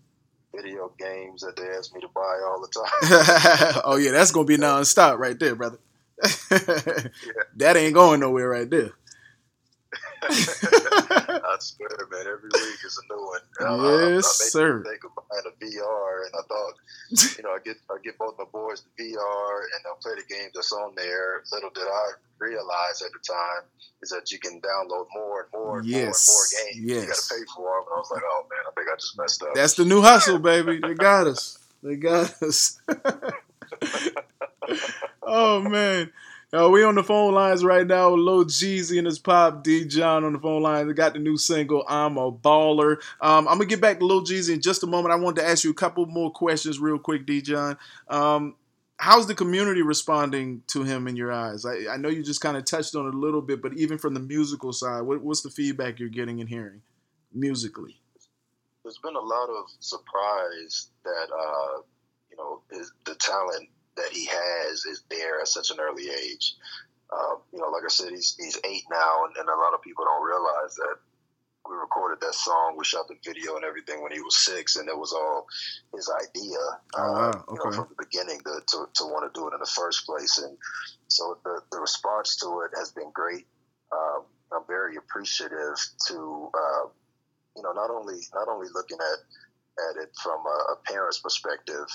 video 0.55 0.93
games 0.99 1.43
that 1.43 1.57
they 1.57 1.69
ask 1.77 1.95
me 1.95 2.01
to 2.01 2.09
buy 2.09 2.41
all 2.45 2.61
the 2.61 2.69
time. 2.69 3.83
oh 3.85 3.97
yeah, 3.97 4.11
that's 4.11 4.31
gonna 4.31 4.45
be 4.45 4.57
nonstop 4.57 5.19
right 5.19 5.39
there, 5.39 5.55
brother. 5.55 5.79
yeah. 6.51 7.09
That 7.57 7.77
ain't 7.77 7.95
going 7.95 8.21
nowhere 8.21 8.49
right 8.49 8.69
there. 8.69 8.91
Swear, 11.61 11.91
man, 12.11 12.27
every 12.27 12.49
week 12.49 12.81
is 12.85 12.99
a 12.99 13.05
new 13.13 13.21
one. 13.21 13.41
Yes, 13.61 14.25
I, 14.25 14.29
I 14.45 14.49
sir. 14.49 14.83
Think 14.83 15.05
of 15.05 15.13
buying 15.15 15.47
a 15.47 15.53
VR, 15.65 16.27
and 16.27 16.35
I 16.35 16.43
thought, 16.49 16.75
you 17.37 17.43
know, 17.45 17.51
I 17.51 17.59
get 17.65 17.77
I 17.91 17.99
get 18.03 18.19
both 18.19 18.39
my 18.39 18.47
boys 18.51 18.83
the 18.97 19.05
VR, 19.05 19.61
and 19.61 19.85
they'll 19.85 20.01
play 20.01 20.15
the 20.17 20.25
games 20.35 20.53
that's 20.55 20.73
on 20.73 20.95
there. 20.97 21.43
Little 21.53 21.71
did 21.71 21.85
I 21.85 22.13
realize 22.39 23.03
at 23.05 23.13
the 23.13 23.19
time 23.19 23.65
is 24.03 24.09
that 24.11 24.31
you 24.33 24.39
can 24.39 24.61
download 24.61 25.07
more 25.15 25.43
and 25.43 25.53
more 25.53 25.79
and 25.81 25.89
yes. 25.89 26.29
more 26.29 26.39
and 26.41 26.41
more 26.41 26.65
games. 26.65 26.81
Yes. 26.91 27.03
You 27.03 27.09
got 27.09 27.17
to 27.17 27.35
pay 27.35 27.45
for 27.55 27.77
them. 27.77 27.85
And 27.87 27.95
I 27.95 27.99
was 27.99 28.11
like, 28.11 28.23
oh 28.25 28.47
man, 28.51 28.65
I 28.67 28.71
think 28.75 28.89
I 28.91 28.97
just 28.97 29.19
messed 29.19 29.43
up. 29.43 29.55
That's 29.55 29.75
the 29.75 29.85
new 29.85 30.01
hustle, 30.01 30.39
baby. 30.39 30.81
They 30.83 30.95
got 30.95 31.27
us. 31.27 31.59
They 31.83 31.97
got 31.97 32.43
us. 32.43 32.81
oh 35.23 35.61
man. 35.61 36.11
Yo, 36.53 36.69
we 36.69 36.83
on 36.83 36.97
the 36.97 37.05
phone 37.05 37.33
lines 37.33 37.63
right 37.63 37.87
now 37.87 38.11
with 38.11 38.19
Lil 38.19 38.45
Jeezy 38.45 38.99
and 38.99 39.07
his 39.07 39.21
pop 39.21 39.63
D 39.63 39.85
John 39.85 40.25
on 40.25 40.33
the 40.33 40.39
phone 40.41 40.63
line. 40.63 40.89
They 40.89 40.95
got 40.95 41.13
the 41.13 41.21
new 41.21 41.37
single 41.37 41.85
"I'm 41.87 42.17
a 42.17 42.33
Baller." 42.33 42.97
Um, 43.21 43.47
I'm 43.47 43.59
gonna 43.59 43.67
get 43.67 43.81
back 43.81 44.01
to 44.01 44.05
Lil 44.05 44.25
Jeezy 44.25 44.55
in 44.55 44.61
just 44.61 44.83
a 44.83 44.89
moment. 44.89 45.13
I 45.13 45.17
wanted 45.17 45.43
to 45.43 45.49
ask 45.49 45.63
you 45.63 45.71
a 45.71 45.75
couple 45.75 46.05
more 46.07 46.33
questions 46.33 46.81
real 46.81 46.99
quick, 46.99 47.25
D 47.25 47.41
John. 47.41 47.79
Um, 48.09 48.57
how's 48.99 49.29
the 49.29 49.35
community 49.37 49.83
responding 49.83 50.65
to 50.67 50.83
him 50.83 51.07
in 51.07 51.15
your 51.15 51.31
eyes? 51.31 51.65
I, 51.65 51.87
I 51.89 51.97
know 51.97 52.09
you 52.09 52.25
just 52.25 52.41
kind 52.41 52.57
of 52.57 52.65
touched 52.65 52.97
on 52.97 53.07
it 53.07 53.15
a 53.15 53.19
little 53.19 53.43
bit, 53.43 53.63
but 53.63 53.75
even 53.75 53.97
from 53.97 54.15
the 54.15 54.21
musical 54.21 54.73
side, 54.73 55.03
what, 55.03 55.23
what's 55.23 55.43
the 55.43 55.51
feedback 55.51 56.01
you're 56.01 56.09
getting 56.09 56.41
and 56.41 56.49
hearing 56.49 56.83
musically? 57.33 58.01
There's 58.83 58.99
been 58.99 59.15
a 59.15 59.21
lot 59.21 59.51
of 59.51 59.67
surprise 59.79 60.89
that 61.05 61.29
uh, 61.33 61.83
you 62.29 62.37
know 62.37 62.63
is 62.73 62.93
the 63.05 63.15
talent 63.15 63.69
that 64.01 64.13
he 64.13 64.27
has 64.27 64.85
is 64.85 65.03
there 65.11 65.41
at 65.41 65.49
such 65.49 65.71
an 65.71 65.79
early 65.81 66.09
age. 66.09 66.57
Um, 67.13 67.39
you 67.53 67.59
know, 67.59 67.69
like 67.69 67.85
I 67.85 67.89
said, 67.89 68.11
he's 68.11 68.37
he's 68.39 68.59
eight 68.65 68.85
now, 68.91 69.25
and, 69.27 69.37
and, 69.37 69.49
a 69.49 69.57
lot 69.57 69.75
of 69.75 69.83
people 69.83 70.05
don't 70.05 70.25
realize 70.25 70.77
that 70.77 70.97
we 71.69 71.77
recorded 71.77 72.21
that 72.21 72.35
song, 72.35 72.75
we 72.77 72.85
shot 72.85 73.07
the 73.09 73.17
video 73.25 73.57
and 73.57 73.65
everything 73.65 74.03
when 74.03 74.13
he 74.13 74.21
was 74.21 74.37
six, 74.37 74.77
and 74.77 74.89
it 74.89 74.97
was 74.97 75.13
all 75.13 75.47
his 75.95 76.11
idea. 76.11 76.59
Oh, 76.97 77.13
wow. 77.13 77.29
okay. 77.29 77.45
You 77.51 77.59
know, 77.65 77.77
from 77.77 77.89
the 77.91 78.05
beginning 78.05 78.41
to, 78.41 78.61
to, 78.67 78.87
to 78.95 79.05
want 79.05 79.33
to 79.33 79.39
do 79.39 79.49
it 79.49 79.55
in 79.55 79.61
the 79.61 79.71
first 79.75 80.07
place, 80.07 80.39
and 80.39 80.57
so 81.09 81.39
the 81.45 81.61
the 81.73 81.81
response 81.81 82.37
to 82.37 82.63
it 82.65 82.79
has 82.79 82.93
been 82.93 83.11
great. 83.13 83.47
Um, 83.93 84.23
I'm 84.53 84.67
very 84.67 84.97
appreciative 84.97 85.79
to 86.09 86.51
uh, 86.55 86.89
you 87.57 87.63
know 87.63 87.73
not 87.73 87.91
only 87.91 88.19
not 88.35 88.49
only 88.49 88.69
looking 88.73 88.99
at 89.01 89.19
at 89.91 90.03
it 90.03 90.11
from 90.23 90.45
a, 90.47 90.73
a 90.73 90.77
parent's 90.87 91.19
perspective 91.19 91.87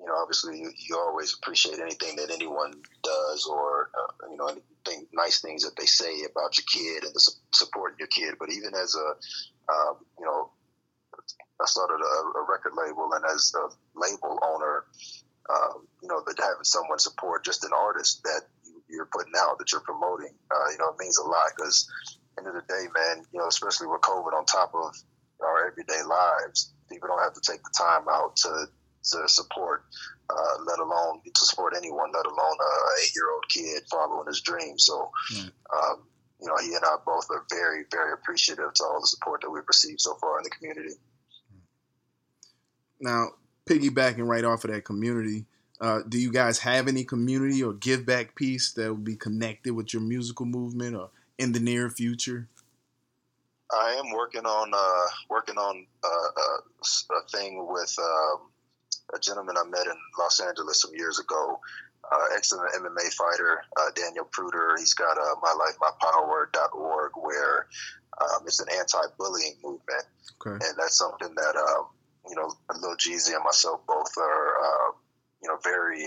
you 0.00 0.06
know, 0.06 0.14
obviously 0.20 0.58
you, 0.58 0.70
you 0.88 0.98
always 0.98 1.34
appreciate 1.34 1.78
anything 1.78 2.16
that 2.16 2.30
anyone 2.30 2.72
does 3.02 3.46
or, 3.46 3.90
uh, 3.96 4.30
you 4.30 4.36
know, 4.36 4.46
anything, 4.46 5.06
nice 5.12 5.40
things 5.40 5.62
that 5.64 5.76
they 5.78 5.86
say 5.86 6.24
about 6.30 6.58
your 6.58 6.66
kid 6.66 7.04
and 7.04 7.14
the 7.14 7.20
su- 7.20 7.38
supporting 7.52 7.98
your 7.98 8.08
kid. 8.08 8.34
But 8.38 8.50
even 8.50 8.74
as 8.74 8.94
a, 8.96 9.72
um, 9.72 9.96
you 10.18 10.26
know, 10.26 10.50
I 11.14 11.66
started 11.66 12.02
a, 12.02 12.38
a, 12.38 12.46
record 12.48 12.72
label 12.76 13.12
and 13.14 13.24
as 13.24 13.52
a 13.54 13.70
label 13.98 14.38
owner, 14.42 14.84
um, 15.48 15.86
you 16.02 16.08
know, 16.08 16.20
that 16.26 16.38
having 16.38 16.64
someone 16.64 16.98
support 16.98 17.44
just 17.44 17.64
an 17.64 17.70
artist 17.72 18.22
that 18.24 18.42
you, 18.88 19.00
are 19.00 19.08
putting 19.12 19.32
out, 19.38 19.58
that 19.58 19.70
you're 19.70 19.80
promoting, 19.80 20.34
uh, 20.50 20.70
you 20.72 20.78
know, 20.78 20.90
it 20.90 20.98
means 20.98 21.18
a 21.18 21.22
lot 21.22 21.52
because 21.56 21.88
end 22.36 22.48
of 22.48 22.54
the 22.54 22.62
day, 22.68 22.84
man, 22.94 23.24
you 23.32 23.38
know, 23.38 23.46
especially 23.46 23.86
with 23.86 24.00
COVID 24.00 24.34
on 24.34 24.44
top 24.44 24.74
of 24.74 24.92
our 25.40 25.68
everyday 25.68 26.02
lives, 26.02 26.72
people 26.90 27.08
don't 27.08 27.22
have 27.22 27.34
to 27.34 27.40
take 27.40 27.62
the 27.62 27.74
time 27.76 28.06
out 28.10 28.36
to 28.36 28.66
to 29.04 29.28
support, 29.28 29.84
uh, 30.30 30.64
let 30.66 30.78
alone 30.78 31.20
to 31.24 31.46
support 31.46 31.74
anyone, 31.76 32.10
let 32.12 32.26
alone 32.26 32.56
a 32.60 33.02
eight 33.02 33.14
year 33.14 33.30
old 33.32 33.44
kid 33.48 33.82
following 33.90 34.26
his 34.26 34.40
dream. 34.40 34.78
So, 34.78 35.10
mm. 35.32 35.50
um, 35.74 36.02
you 36.40 36.48
know, 36.48 36.56
he 36.60 36.74
and 36.74 36.84
I 36.84 36.96
both 37.04 37.26
are 37.30 37.44
very, 37.50 37.84
very 37.90 38.12
appreciative 38.12 38.72
to 38.74 38.84
all 38.84 39.00
the 39.00 39.06
support 39.06 39.40
that 39.42 39.50
we've 39.50 39.66
received 39.66 40.00
so 40.00 40.14
far 40.14 40.38
in 40.38 40.44
the 40.44 40.50
community. 40.50 40.94
Now, 43.00 43.30
piggybacking 43.66 44.26
right 44.26 44.44
off 44.44 44.64
of 44.64 44.70
that 44.70 44.84
community, 44.84 45.46
uh, 45.80 46.00
do 46.08 46.18
you 46.18 46.32
guys 46.32 46.58
have 46.60 46.88
any 46.88 47.04
community 47.04 47.62
or 47.62 47.72
give 47.72 48.06
back 48.06 48.34
piece 48.34 48.72
that 48.72 48.88
will 48.88 48.96
be 48.96 49.16
connected 49.16 49.74
with 49.74 49.92
your 49.92 50.02
musical 50.02 50.46
movement 50.46 50.96
or 50.96 51.10
in 51.38 51.52
the 51.52 51.60
near 51.60 51.90
future? 51.90 52.48
I 53.72 54.00
am 54.04 54.12
working 54.12 54.46
on 54.46 54.72
uh, 54.72 55.10
working 55.28 55.56
on 55.56 55.86
uh, 56.04 56.40
uh 56.40 57.18
a 57.18 57.28
thing 57.36 57.66
with 57.68 57.96
um, 57.98 58.50
a 59.12 59.18
gentleman 59.18 59.56
I 59.56 59.64
met 59.68 59.86
in 59.86 59.96
Los 60.18 60.40
Angeles 60.40 60.80
some 60.80 60.94
years 60.94 61.18
ago, 61.18 61.60
uh, 62.10 62.24
excellent 62.36 62.72
MMA 62.74 63.12
fighter, 63.12 63.62
uh, 63.76 63.90
Daniel 63.94 64.26
Puder. 64.26 64.78
He's 64.78 64.94
got 64.94 65.18
uh, 65.18 65.34
mylifemypower.org 65.42 67.12
where 67.16 67.66
um, 68.20 68.42
it's 68.46 68.60
an 68.60 68.68
anti-bullying 68.78 69.56
movement. 69.62 70.04
Okay. 70.46 70.64
And 70.66 70.78
that's 70.78 70.98
something 70.98 71.34
that, 71.34 71.56
uh, 71.56 71.84
you 72.28 72.36
know, 72.36 72.52
Lil 72.80 72.96
Jeezy 72.96 73.34
and 73.34 73.44
myself 73.44 73.80
both 73.86 74.16
are, 74.18 74.56
uh, 74.62 74.92
you 75.42 75.48
know, 75.48 75.58
very 75.62 76.06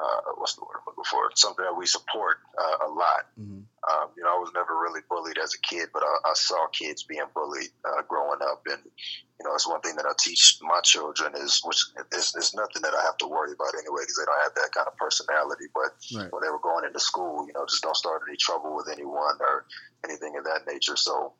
uh, 0.00 0.32
what's 0.36 0.54
the 0.54 0.62
word 0.62 0.80
I'm 0.80 0.86
looking 0.86 1.04
for? 1.04 1.30
Something 1.34 1.64
that 1.64 1.76
we 1.76 1.86
support 1.86 2.38
uh, 2.56 2.86
a 2.86 2.90
lot. 2.90 3.28
Mm-hmm. 3.38 3.68
Um, 3.80 4.08
you 4.16 4.22
know, 4.24 4.36
I 4.36 4.38
was 4.40 4.52
never 4.54 4.76
really 4.76 5.00
bullied 5.08 5.38
as 5.38 5.54
a 5.54 5.60
kid, 5.60 5.88
but 5.92 6.02
I, 6.02 6.30
I 6.30 6.34
saw 6.34 6.66
kids 6.68 7.02
being 7.02 7.24
bullied 7.34 7.70
uh, 7.84 8.02
growing 8.08 8.40
up, 8.42 8.62
and 8.66 8.80
you 8.84 9.44
know, 9.44 9.54
it's 9.54 9.68
one 9.68 9.80
thing 9.80 9.96
that 9.96 10.06
I 10.06 10.12
teach 10.18 10.58
my 10.60 10.80
children 10.82 11.32
is 11.36 11.60
which 11.64 11.80
is, 12.12 12.34
is 12.36 12.54
nothing 12.54 12.82
that 12.82 12.94
I 12.94 13.02
have 13.04 13.16
to 13.18 13.28
worry 13.28 13.52
about 13.52 13.72
anyway 13.76 14.02
because 14.02 14.16
they 14.16 14.28
don't 14.28 14.42
have 14.42 14.54
that 14.56 14.72
kind 14.72 14.86
of 14.86 14.96
personality. 14.96 15.66
But 15.72 15.96
right. 16.16 16.32
when 16.32 16.42
they 16.42 16.50
were 16.50 16.60
going 16.62 16.84
into 16.84 17.00
school, 17.00 17.46
you 17.46 17.52
know, 17.52 17.64
just 17.66 17.82
don't 17.82 17.96
start 17.96 18.22
any 18.28 18.36
trouble 18.36 18.76
with 18.76 18.88
anyone 18.88 19.36
or 19.40 19.64
anything 20.04 20.36
of 20.36 20.44
that 20.44 20.68
nature. 20.68 20.96
So 20.96 21.32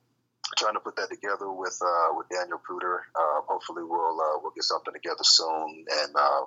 trying 0.57 0.75
to 0.75 0.81
put 0.81 0.96
that 0.96 1.11
together 1.11 1.51
with 1.51 1.79
uh, 1.85 2.16
with 2.16 2.29
Daniel 2.29 2.61
Puder. 2.61 3.05
Uh, 3.14 3.40
hopefully, 3.46 3.83
we'll 3.85 4.20
uh, 4.20 4.40
we'll 4.42 4.53
get 4.53 4.64
something 4.64 4.92
together 4.92 5.23
soon, 5.23 5.85
and 6.01 6.12
uh, 6.16 6.42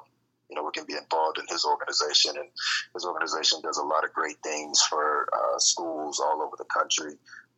you 0.50 0.56
know, 0.56 0.64
we 0.64 0.72
can 0.72 0.86
be 0.86 0.96
involved 0.96 1.40
in 1.40 1.46
his 1.48 1.66
organization. 1.66 2.36
And 2.38 2.48
his 2.94 3.06
organization 3.06 3.62
does 3.62 3.78
a 3.78 3.84
lot 3.84 4.04
of 4.04 4.14
great 4.14 4.38
things 4.44 4.82
for 4.82 5.28
uh, 5.34 5.60
schools 5.60 6.20
all 6.20 6.42
over 6.42 6.56
the 6.58 6.66
country. 6.66 7.14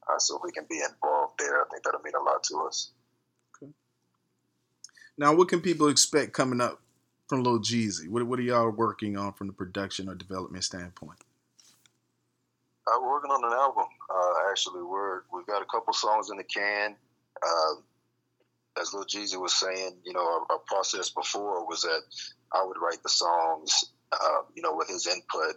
Uh, 0.07 0.19
so 0.19 0.37
if 0.37 0.43
we 0.43 0.51
can 0.51 0.65
be 0.69 0.77
involved 0.77 1.33
there, 1.39 1.61
I 1.61 1.65
think 1.71 1.83
that'll 1.83 2.01
mean 2.01 2.13
a 2.19 2.23
lot 2.23 2.43
to 2.43 2.65
us. 2.67 2.91
Okay. 3.61 3.71
Now, 5.17 5.33
what 5.33 5.47
can 5.47 5.61
people 5.61 5.89
expect 5.89 6.33
coming 6.33 6.61
up 6.61 6.79
from 7.27 7.43
Lil 7.43 7.59
Jeezy? 7.59 8.07
What, 8.07 8.23
what 8.23 8.39
are 8.39 8.43
y'all 8.43 8.69
working 8.69 9.17
on 9.17 9.33
from 9.33 9.47
the 9.47 9.53
production 9.53 10.07
or 10.07 10.15
development 10.15 10.63
standpoint? 10.63 11.19
Uh, 12.87 12.99
we're 13.01 13.13
working 13.13 13.31
on 13.31 13.43
an 13.43 13.51
album. 13.51 13.85
Uh, 14.09 14.49
actually, 14.51 14.83
we're 14.83 15.21
we've 15.33 15.47
got 15.47 15.61
a 15.61 15.65
couple 15.65 15.91
songs 15.91 16.29
in 16.29 16.37
the 16.37 16.43
can. 16.43 16.95
As 18.79 18.93
Lil 18.93 19.05
Jeezy 19.05 19.39
was 19.39 19.53
saying, 19.53 19.97
you 20.03 20.13
know, 20.13 20.21
our, 20.21 20.45
our, 20.49 20.59
process 20.67 21.09
before 21.09 21.65
was 21.65 21.81
that 21.81 22.01
I 22.53 22.63
would 22.65 22.77
write 22.81 23.01
the 23.03 23.09
songs, 23.09 23.85
uh, 24.11 24.41
you 24.55 24.61
know, 24.61 24.75
with 24.75 24.89
his 24.89 25.07
input, 25.07 25.55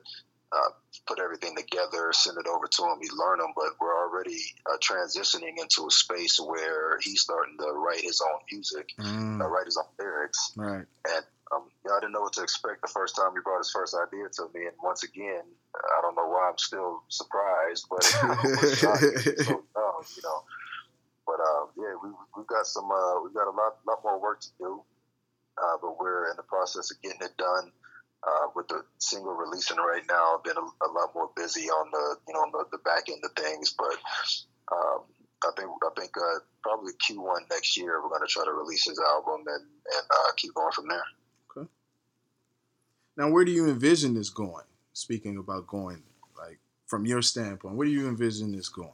uh, 0.53 0.71
put 1.07 1.19
everything 1.19 1.57
together, 1.57 2.13
send 2.13 2.39
it 2.39 2.47
over 2.47 2.67
to 2.67 2.83
him, 2.85 2.99
he'd 3.01 3.13
learn 3.13 3.39
them. 3.39 3.53
But 3.57 3.75
we're 3.81 3.97
already 3.97 4.39
uh, 4.67 4.77
transitioning 4.79 5.59
into 5.61 5.87
a 5.87 5.91
space 5.91 6.39
where 6.39 6.99
he's 7.01 7.21
starting 7.21 7.57
to 7.59 7.73
write 7.73 8.01
his 8.01 8.21
own 8.21 8.41
music, 8.51 8.91
mm. 8.99 9.41
write 9.41 9.67
his 9.67 9.77
own 9.77 9.91
lyrics. 9.99 10.53
Right. 10.57 10.87
And 11.09 11.25
um, 11.55 11.65
you 11.85 11.91
know, 11.91 11.97
I 11.97 12.01
didn't 12.01 12.13
know 12.13 12.21
what 12.21 12.35
to 12.35 12.43
expect 12.43 12.83
the 12.83 12.89
first 12.89 13.17
time 13.17 13.31
he 13.33 13.41
brought 13.43 13.59
his 13.59 13.71
first 13.71 13.97
idea 13.97 14.29
to 14.29 14.43
me. 14.55 14.67
And 14.67 14.77
once 14.83 15.03
again, 15.03 15.43
I 15.75 16.01
don't 16.03 16.15
know 16.15 16.27
why 16.29 16.49
I'm 16.51 16.59
still 16.59 17.03
surprised, 17.09 17.87
but 17.89 18.05
so 18.05 18.23
young, 18.83 20.05
you 20.17 20.23
know. 20.23 20.38
We 22.03 22.11
we've 22.37 22.47
got 22.47 22.67
some 22.67 22.91
uh, 22.91 23.23
we've 23.23 23.35
got 23.35 23.49
a 23.49 23.55
lot 23.55 23.79
lot 23.87 23.99
more 24.05 24.21
work 24.21 24.41
to 24.41 24.49
do, 24.59 24.83
uh, 25.57 25.77
but 25.81 25.99
we're 25.99 26.31
in 26.31 26.37
the 26.37 26.43
process 26.43 26.91
of 26.91 27.01
getting 27.03 27.23
it 27.23 27.37
done. 27.37 27.73
Uh, 28.27 28.51
with 28.57 28.67
the 28.67 28.83
single 28.99 29.33
releasing 29.33 29.77
right 29.77 30.03
now, 30.09 30.37
I've 30.37 30.43
been 30.43 30.57
a, 30.57 30.61
a, 30.61 30.91
lot 30.91 31.15
more 31.15 31.31
busy 31.37 31.71
on 31.71 31.89
the 31.93 32.17
you 32.27 32.35
know 32.35 32.41
on 32.41 32.51
the, 32.51 32.65
the 32.73 32.83
back 32.83 33.09
end 33.09 33.23
of 33.25 33.31
things, 33.33 33.77
but 33.79 33.95
um, 34.75 35.03
I 35.45 35.51
think 35.57 35.71
I 35.71 36.01
think 36.01 36.11
uh, 36.17 36.41
probably 36.63 36.93
Q1 36.95 37.49
next 37.51 37.77
year 37.77 38.03
we're 38.03 38.09
going 38.09 38.27
to 38.27 38.27
try 38.27 38.45
to 38.45 38.53
release 38.53 38.87
his 38.87 39.01
album 39.15 39.45
and 39.47 39.65
and 39.65 40.07
uh, 40.11 40.33
keep 40.37 40.53
going 40.55 40.73
from 40.73 40.89
there. 40.89 41.05
Okay. 41.57 41.69
Now, 43.17 43.31
where 43.31 43.45
do 43.45 43.53
you 43.53 43.69
envision 43.69 44.15
this 44.15 44.31
going? 44.31 44.65
Speaking 44.95 45.39
about 45.39 45.69
going, 45.69 46.03
like 46.37 46.59
from 46.89 47.07
your 47.07 47.23
standpoint, 47.23 47.77
where 47.77 47.87
do 47.87 47.93
you 47.93 48.09
envision 48.09 48.51
this 48.51 48.69
going? 48.69 48.91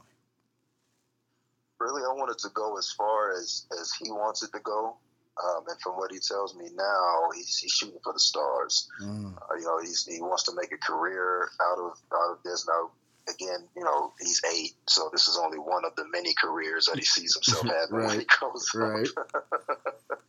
Really 1.85 2.03
I 2.03 2.13
wanted 2.13 2.39
to 2.39 2.49
go 2.53 2.77
as 2.77 2.91
far 2.91 3.31
as 3.31 3.65
as 3.79 3.91
he 3.99 4.11
wants 4.11 4.43
it 4.43 4.51
to 4.53 4.59
go. 4.59 4.97
Um, 5.43 5.65
and 5.67 5.77
from 5.81 5.97
what 5.97 6.13
he 6.13 6.19
tells 6.19 6.55
me 6.55 6.69
now, 6.73 7.29
he's, 7.35 7.57
he's 7.57 7.71
shooting 7.71 7.99
for 8.01 8.13
the 8.13 8.19
stars. 8.19 8.87
Mm. 9.01 9.35
Uh, 9.35 9.55
you 9.59 9.65
know, 9.65 9.79
he's, 9.81 10.05
he 10.05 10.21
wants 10.21 10.43
to 10.43 10.53
make 10.55 10.71
a 10.71 10.77
career 10.77 11.49
out 11.61 11.77
of 11.77 11.91
out 12.13 12.31
of 12.31 12.37
this. 12.45 12.65
Now, 12.65 12.91
again, 13.27 13.67
you 13.75 13.83
know, 13.83 14.13
he's 14.19 14.41
eight, 14.55 14.75
so 14.87 15.09
this 15.11 15.27
is 15.27 15.37
only 15.37 15.57
one 15.57 15.83
of 15.83 15.93
the 15.97 16.05
many 16.09 16.33
careers 16.41 16.85
that 16.85 16.97
he 16.97 17.03
sees 17.03 17.35
himself 17.35 17.65
having 17.67 17.97
right. 17.97 18.07
when 18.07 18.19
he 18.19 18.25
grows 18.25 18.65
right. 18.75 19.07
up. 19.17 19.45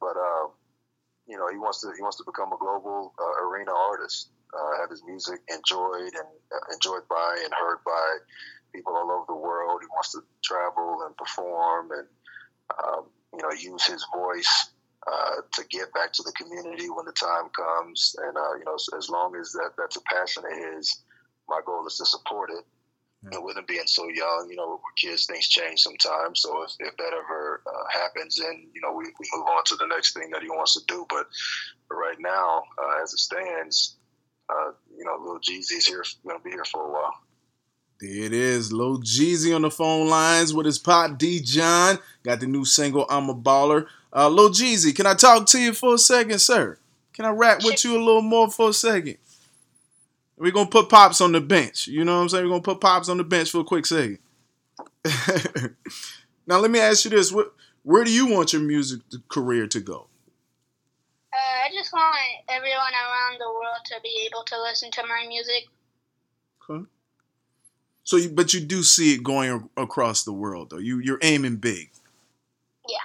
but 0.00 0.16
um, 0.16 0.50
you 1.26 1.36
know, 1.36 1.48
he 1.50 1.58
wants 1.58 1.80
to 1.80 1.92
he 1.96 2.02
wants 2.02 2.18
to 2.18 2.24
become 2.24 2.52
a 2.52 2.58
global 2.58 3.12
uh, 3.18 3.44
arena 3.46 3.72
artist, 3.72 4.30
uh, 4.54 4.80
have 4.80 4.90
his 4.90 5.02
music 5.04 5.40
enjoyed 5.48 6.14
and 6.14 6.30
uh, 6.54 6.72
enjoyed 6.72 7.06
by 7.08 7.40
and 7.42 7.52
heard 7.54 7.78
by 7.84 8.16
people 8.72 8.96
all 8.96 9.10
over 9.10 9.24
the 9.28 9.34
world. 9.34 9.80
He 9.82 9.88
wants 9.88 10.12
to 10.12 10.20
travel 10.42 11.04
and 11.06 11.16
perform 11.16 11.90
and 11.92 12.06
um, 12.78 13.04
you 13.32 13.42
know 13.42 13.50
use 13.52 13.84
his 13.86 14.04
voice 14.14 14.70
uh, 15.06 15.36
to 15.54 15.64
give 15.70 15.92
back 15.92 16.12
to 16.14 16.22
the 16.22 16.32
community 16.32 16.88
when 16.90 17.06
the 17.06 17.12
time 17.12 17.48
comes. 17.56 18.14
And 18.24 18.36
uh, 18.36 18.54
you 18.58 18.64
know, 18.64 18.76
as 18.96 19.08
long 19.08 19.36
as 19.36 19.52
that 19.52 19.72
that's 19.76 19.96
a 19.96 20.02
passion 20.02 20.44
of 20.44 20.74
his, 20.74 21.02
my 21.48 21.60
goal 21.64 21.86
is 21.86 21.96
to 21.98 22.06
support 22.06 22.50
it. 22.50 22.64
Yeah. 23.22 23.36
And 23.36 23.44
with 23.44 23.58
him 23.58 23.64
being 23.68 23.86
so 23.86 24.08
young, 24.08 24.48
you 24.48 24.56
know, 24.56 24.80
with 24.80 24.96
kids, 24.96 25.26
things 25.26 25.46
change 25.46 25.80
sometimes. 25.80 26.40
So 26.40 26.62
if, 26.62 26.72
if 26.78 26.96
that 26.96 27.12
ever 27.12 27.60
uh, 27.66 27.84
happens, 27.92 28.36
then, 28.36 28.68
you 28.72 28.80
know, 28.80 28.94
we, 28.94 29.04
we 29.04 29.26
move 29.34 29.46
on 29.46 29.62
to 29.66 29.76
the 29.76 29.86
next 29.88 30.14
thing 30.14 30.30
that 30.30 30.40
he 30.40 30.48
wants 30.48 30.72
to 30.72 30.80
do. 30.88 31.04
But, 31.10 31.26
right 31.90 32.16
now, 32.18 32.62
uh, 32.82 33.02
as 33.02 33.12
it 33.12 33.18
stands, 33.18 33.98
uh, 34.48 34.72
you 34.96 35.04
know, 35.04 35.18
Lil 35.20 35.40
Jeezy's 35.40 35.86
here, 35.86 36.04
going 36.26 36.38
to 36.38 36.44
be 36.44 36.50
here 36.50 36.64
for 36.64 36.88
a 36.88 36.90
while. 36.90 37.14
There 38.00 38.24
it 38.24 38.32
is, 38.32 38.72
Lil 38.72 38.98
Jeezy 39.00 39.54
on 39.54 39.62
the 39.62 39.70
phone 39.70 40.08
lines 40.08 40.54
with 40.54 40.64
his 40.64 40.78
pop 40.78 41.18
D 41.18 41.40
John. 41.40 41.98
Got 42.22 42.40
the 42.40 42.46
new 42.46 42.64
single 42.64 43.04
"I'm 43.10 43.28
a 43.28 43.34
Baller." 43.34 43.88
Uh, 44.12 44.28
Lil 44.28 44.50
Jeezy, 44.50 44.94
can 44.96 45.06
I 45.06 45.14
talk 45.14 45.46
to 45.48 45.58
you 45.58 45.74
for 45.74 45.94
a 45.94 45.98
second, 45.98 46.38
sir? 46.38 46.78
Can 47.12 47.26
I 47.26 47.30
rap 47.30 47.62
with 47.62 47.84
you 47.84 47.96
a 47.96 48.02
little 48.02 48.22
more 48.22 48.50
for 48.50 48.70
a 48.70 48.72
second? 48.72 49.18
We're 50.38 50.52
gonna 50.52 50.70
put 50.70 50.88
Pops 50.88 51.20
on 51.20 51.32
the 51.32 51.40
bench. 51.42 51.88
You 51.88 52.02
know 52.02 52.16
what 52.16 52.22
I'm 52.22 52.28
saying? 52.30 52.44
We're 52.44 52.52
gonna 52.52 52.62
put 52.62 52.80
Pops 52.80 53.10
on 53.10 53.18
the 53.18 53.24
bench 53.24 53.50
for 53.50 53.58
a 53.60 53.64
quick 53.64 53.84
second. 53.84 54.18
now 56.46 56.58
let 56.58 56.70
me 56.70 56.78
ask 56.78 57.04
you 57.04 57.10
this: 57.10 57.30
what, 57.30 57.52
Where 57.82 58.04
do 58.04 58.10
you 58.10 58.26
want 58.26 58.54
your 58.54 58.62
music 58.62 59.02
career 59.28 59.66
to 59.66 59.80
go? 59.80 60.06
Uh, 61.32 61.66
I 61.66 61.70
just 61.74 61.92
want 61.92 62.16
everyone 62.48 62.78
around 62.78 63.38
the 63.38 63.52
world 63.52 63.84
to 63.84 64.00
be 64.02 64.26
able 64.26 64.44
to 64.44 64.62
listen 64.62 64.90
to 64.92 65.02
my 65.02 65.26
music. 65.28 65.68
Okay. 66.70 66.86
So, 68.10 68.16
you, 68.16 68.28
but 68.28 68.52
you 68.52 68.58
do 68.58 68.82
see 68.82 69.14
it 69.14 69.22
going 69.22 69.70
across 69.76 70.24
the 70.24 70.32
world, 70.32 70.70
though. 70.70 70.78
You 70.78 70.98
you're 70.98 71.20
aiming 71.22 71.58
big. 71.58 71.90
Yeah. 72.88 72.96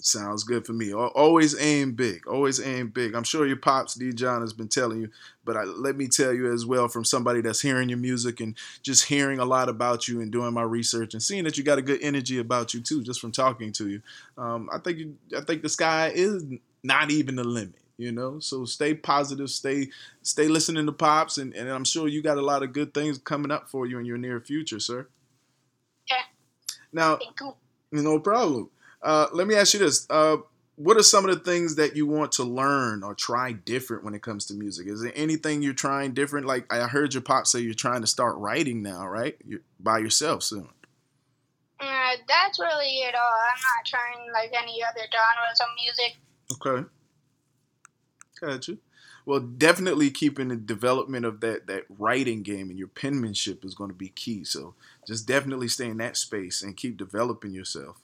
Sounds 0.00 0.44
good 0.44 0.64
for 0.64 0.72
me. 0.72 0.94
Always 0.94 1.60
aim 1.60 1.92
big. 1.92 2.26
Always 2.26 2.58
aim 2.58 2.88
big. 2.88 3.14
I'm 3.14 3.22
sure 3.22 3.46
your 3.46 3.58
pops, 3.58 3.96
D. 3.96 4.14
John, 4.14 4.40
has 4.40 4.54
been 4.54 4.68
telling 4.68 5.02
you, 5.02 5.10
but 5.44 5.58
I, 5.58 5.64
let 5.64 5.98
me 5.98 6.08
tell 6.08 6.32
you 6.32 6.50
as 6.54 6.64
well 6.64 6.88
from 6.88 7.04
somebody 7.04 7.42
that's 7.42 7.60
hearing 7.60 7.90
your 7.90 7.98
music 7.98 8.40
and 8.40 8.56
just 8.82 9.04
hearing 9.04 9.40
a 9.40 9.44
lot 9.44 9.68
about 9.68 10.08
you 10.08 10.22
and 10.22 10.32
doing 10.32 10.54
my 10.54 10.62
research 10.62 11.12
and 11.12 11.22
seeing 11.22 11.44
that 11.44 11.58
you 11.58 11.62
got 11.62 11.76
a 11.76 11.82
good 11.82 12.00
energy 12.00 12.38
about 12.38 12.72
you 12.72 12.80
too, 12.80 13.02
just 13.02 13.20
from 13.20 13.32
talking 13.32 13.72
to 13.72 13.90
you. 13.90 14.00
Um, 14.38 14.70
I 14.72 14.78
think 14.78 14.96
you, 14.96 15.18
I 15.36 15.42
think 15.42 15.60
the 15.60 15.68
sky 15.68 16.12
is 16.14 16.42
not 16.82 17.10
even 17.10 17.36
the 17.36 17.44
limit. 17.44 17.74
You 17.98 18.12
know, 18.12 18.40
so 18.40 18.66
stay 18.66 18.92
positive, 18.92 19.48
stay 19.48 19.88
stay 20.20 20.48
listening 20.48 20.84
to 20.84 20.92
pops, 20.92 21.38
and, 21.38 21.54
and 21.54 21.70
I'm 21.70 21.84
sure 21.84 22.08
you 22.08 22.22
got 22.22 22.36
a 22.36 22.42
lot 22.42 22.62
of 22.62 22.74
good 22.74 22.92
things 22.92 23.16
coming 23.16 23.50
up 23.50 23.70
for 23.70 23.86
you 23.86 23.98
in 23.98 24.04
your 24.04 24.18
near 24.18 24.38
future, 24.38 24.78
sir. 24.78 25.08
Yeah. 26.10 26.22
Now, 26.92 27.18
no 27.90 28.20
problem. 28.20 28.68
Uh, 29.02 29.28
let 29.32 29.46
me 29.46 29.54
ask 29.54 29.72
you 29.72 29.80
this: 29.80 30.06
uh, 30.10 30.36
What 30.74 30.98
are 30.98 31.02
some 31.02 31.26
of 31.26 31.34
the 31.34 31.42
things 31.42 31.76
that 31.76 31.96
you 31.96 32.04
want 32.04 32.32
to 32.32 32.44
learn 32.44 33.02
or 33.02 33.14
try 33.14 33.52
different 33.52 34.04
when 34.04 34.14
it 34.14 34.20
comes 34.20 34.44
to 34.46 34.54
music? 34.54 34.88
Is 34.88 35.00
there 35.00 35.12
anything 35.14 35.62
you're 35.62 35.72
trying 35.72 36.12
different? 36.12 36.46
Like 36.46 36.70
I 36.70 36.86
heard 36.88 37.14
your 37.14 37.22
pop 37.22 37.46
say 37.46 37.60
you're 37.60 37.72
trying 37.72 38.02
to 38.02 38.06
start 38.06 38.36
writing 38.36 38.82
now, 38.82 39.06
right? 39.06 39.36
You're 39.46 39.60
by 39.80 40.00
yourself 40.00 40.42
soon. 40.42 40.68
Uh, 41.80 42.16
that's 42.28 42.58
really 42.58 42.98
it 42.98 43.14
all. 43.14 43.22
I'm 43.22 43.60
not 43.60 43.86
trying 43.86 44.32
like 44.32 44.52
any 44.52 44.82
other 44.82 45.00
genres 45.00 45.60
of 45.60 45.68
music. 45.82 46.18
Okay. 46.52 46.88
Gotcha. 48.40 48.78
Well, 49.24 49.40
definitely 49.40 50.10
keeping 50.10 50.48
the 50.48 50.56
development 50.56 51.24
of 51.24 51.40
that 51.40 51.66
that 51.66 51.84
writing 51.98 52.42
game 52.42 52.70
and 52.70 52.78
your 52.78 52.88
penmanship 52.88 53.64
is 53.64 53.74
going 53.74 53.90
to 53.90 53.96
be 53.96 54.08
key. 54.10 54.44
So 54.44 54.74
just 55.06 55.26
definitely 55.26 55.68
stay 55.68 55.86
in 55.86 55.96
that 55.98 56.16
space 56.16 56.62
and 56.62 56.76
keep 56.76 56.96
developing 56.96 57.52
yourself. 57.52 58.00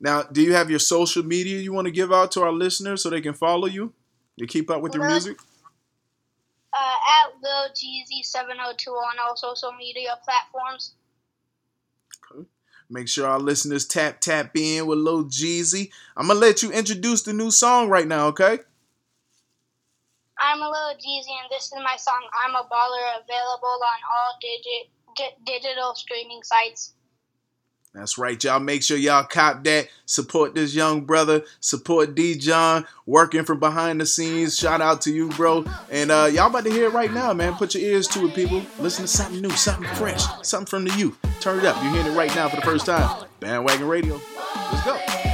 Now, 0.00 0.22
do 0.22 0.42
you 0.42 0.54
have 0.54 0.70
your 0.70 0.78
social 0.78 1.22
media 1.22 1.58
you 1.58 1.72
want 1.72 1.86
to 1.86 1.90
give 1.90 2.12
out 2.12 2.32
to 2.32 2.42
our 2.42 2.52
listeners 2.52 3.02
so 3.02 3.10
they 3.10 3.20
can 3.20 3.34
follow 3.34 3.66
you 3.66 3.92
to 4.38 4.46
keep 4.46 4.70
up 4.70 4.80
with 4.80 4.94
your 4.94 5.06
music? 5.06 5.38
Uh, 6.72 7.24
at 7.24 7.32
Lil 7.42 7.70
Jeezy 7.70 8.22
702 8.22 8.90
on 8.90 9.16
all 9.18 9.36
social 9.36 9.72
media 9.72 10.18
platforms. 10.24 10.94
Make 12.90 13.08
sure 13.08 13.26
our 13.26 13.38
listeners 13.38 13.86
tap 13.86 14.20
tap 14.20 14.56
in 14.56 14.86
with 14.86 14.98
Lil 14.98 15.24
Jeezy. 15.24 15.90
I'm 16.16 16.28
gonna 16.28 16.40
let 16.40 16.62
you 16.62 16.72
introduce 16.72 17.22
the 17.22 17.34
new 17.34 17.50
song 17.50 17.88
right 17.88 18.06
now, 18.06 18.28
okay? 18.28 18.60
I'm 20.40 20.60
a 20.62 20.70
Lil 20.70 20.94
Jeezy, 20.96 21.34
and 21.42 21.50
this 21.50 21.64
is 21.64 21.74
my 21.74 21.96
song 21.96 22.26
"I'm 22.44 22.54
a 22.54 22.62
Baller," 22.62 23.22
available 23.22 23.68
on 23.68 24.00
all 24.10 24.38
digit 24.40 24.90
di- 25.16 25.36
digital 25.44 25.94
streaming 25.94 26.42
sites. 26.42 26.94
That's 27.94 28.18
right, 28.18 28.42
y'all. 28.42 28.60
Make 28.60 28.82
sure 28.82 28.96
y'all 28.96 29.24
cop 29.24 29.64
that. 29.64 29.88
Support 30.06 30.54
this 30.54 30.74
young 30.74 31.02
brother. 31.02 31.42
Support 31.60 32.14
D 32.14 32.36
John 32.36 32.86
working 33.06 33.44
from 33.44 33.58
behind 33.58 34.00
the 34.00 34.06
scenes. 34.06 34.56
Shout 34.56 34.80
out 34.80 35.02
to 35.02 35.12
you, 35.12 35.30
bro. 35.30 35.64
And 35.90 36.10
uh, 36.10 36.28
y'all 36.32 36.48
about 36.48 36.64
to 36.64 36.70
hear 36.70 36.86
it 36.86 36.92
right 36.92 37.12
now, 37.12 37.32
man. 37.32 37.54
Put 37.54 37.74
your 37.74 37.82
ears 37.82 38.06
to 38.08 38.26
it, 38.26 38.34
people. 38.34 38.62
Listen 38.78 39.06
to 39.06 39.08
something 39.08 39.40
new, 39.40 39.50
something 39.50 39.88
fresh, 39.94 40.22
something 40.42 40.66
from 40.66 40.84
the 40.84 40.96
youth. 40.96 41.18
Turn 41.40 41.58
it 41.58 41.64
up. 41.64 41.82
You're 41.82 41.92
hearing 41.92 42.12
it 42.12 42.16
right 42.16 42.34
now 42.34 42.48
for 42.48 42.56
the 42.56 42.62
first 42.62 42.86
time. 42.86 43.26
Bandwagon 43.40 43.88
Radio. 43.88 44.20
Let's 44.54 44.84
go. 44.84 45.27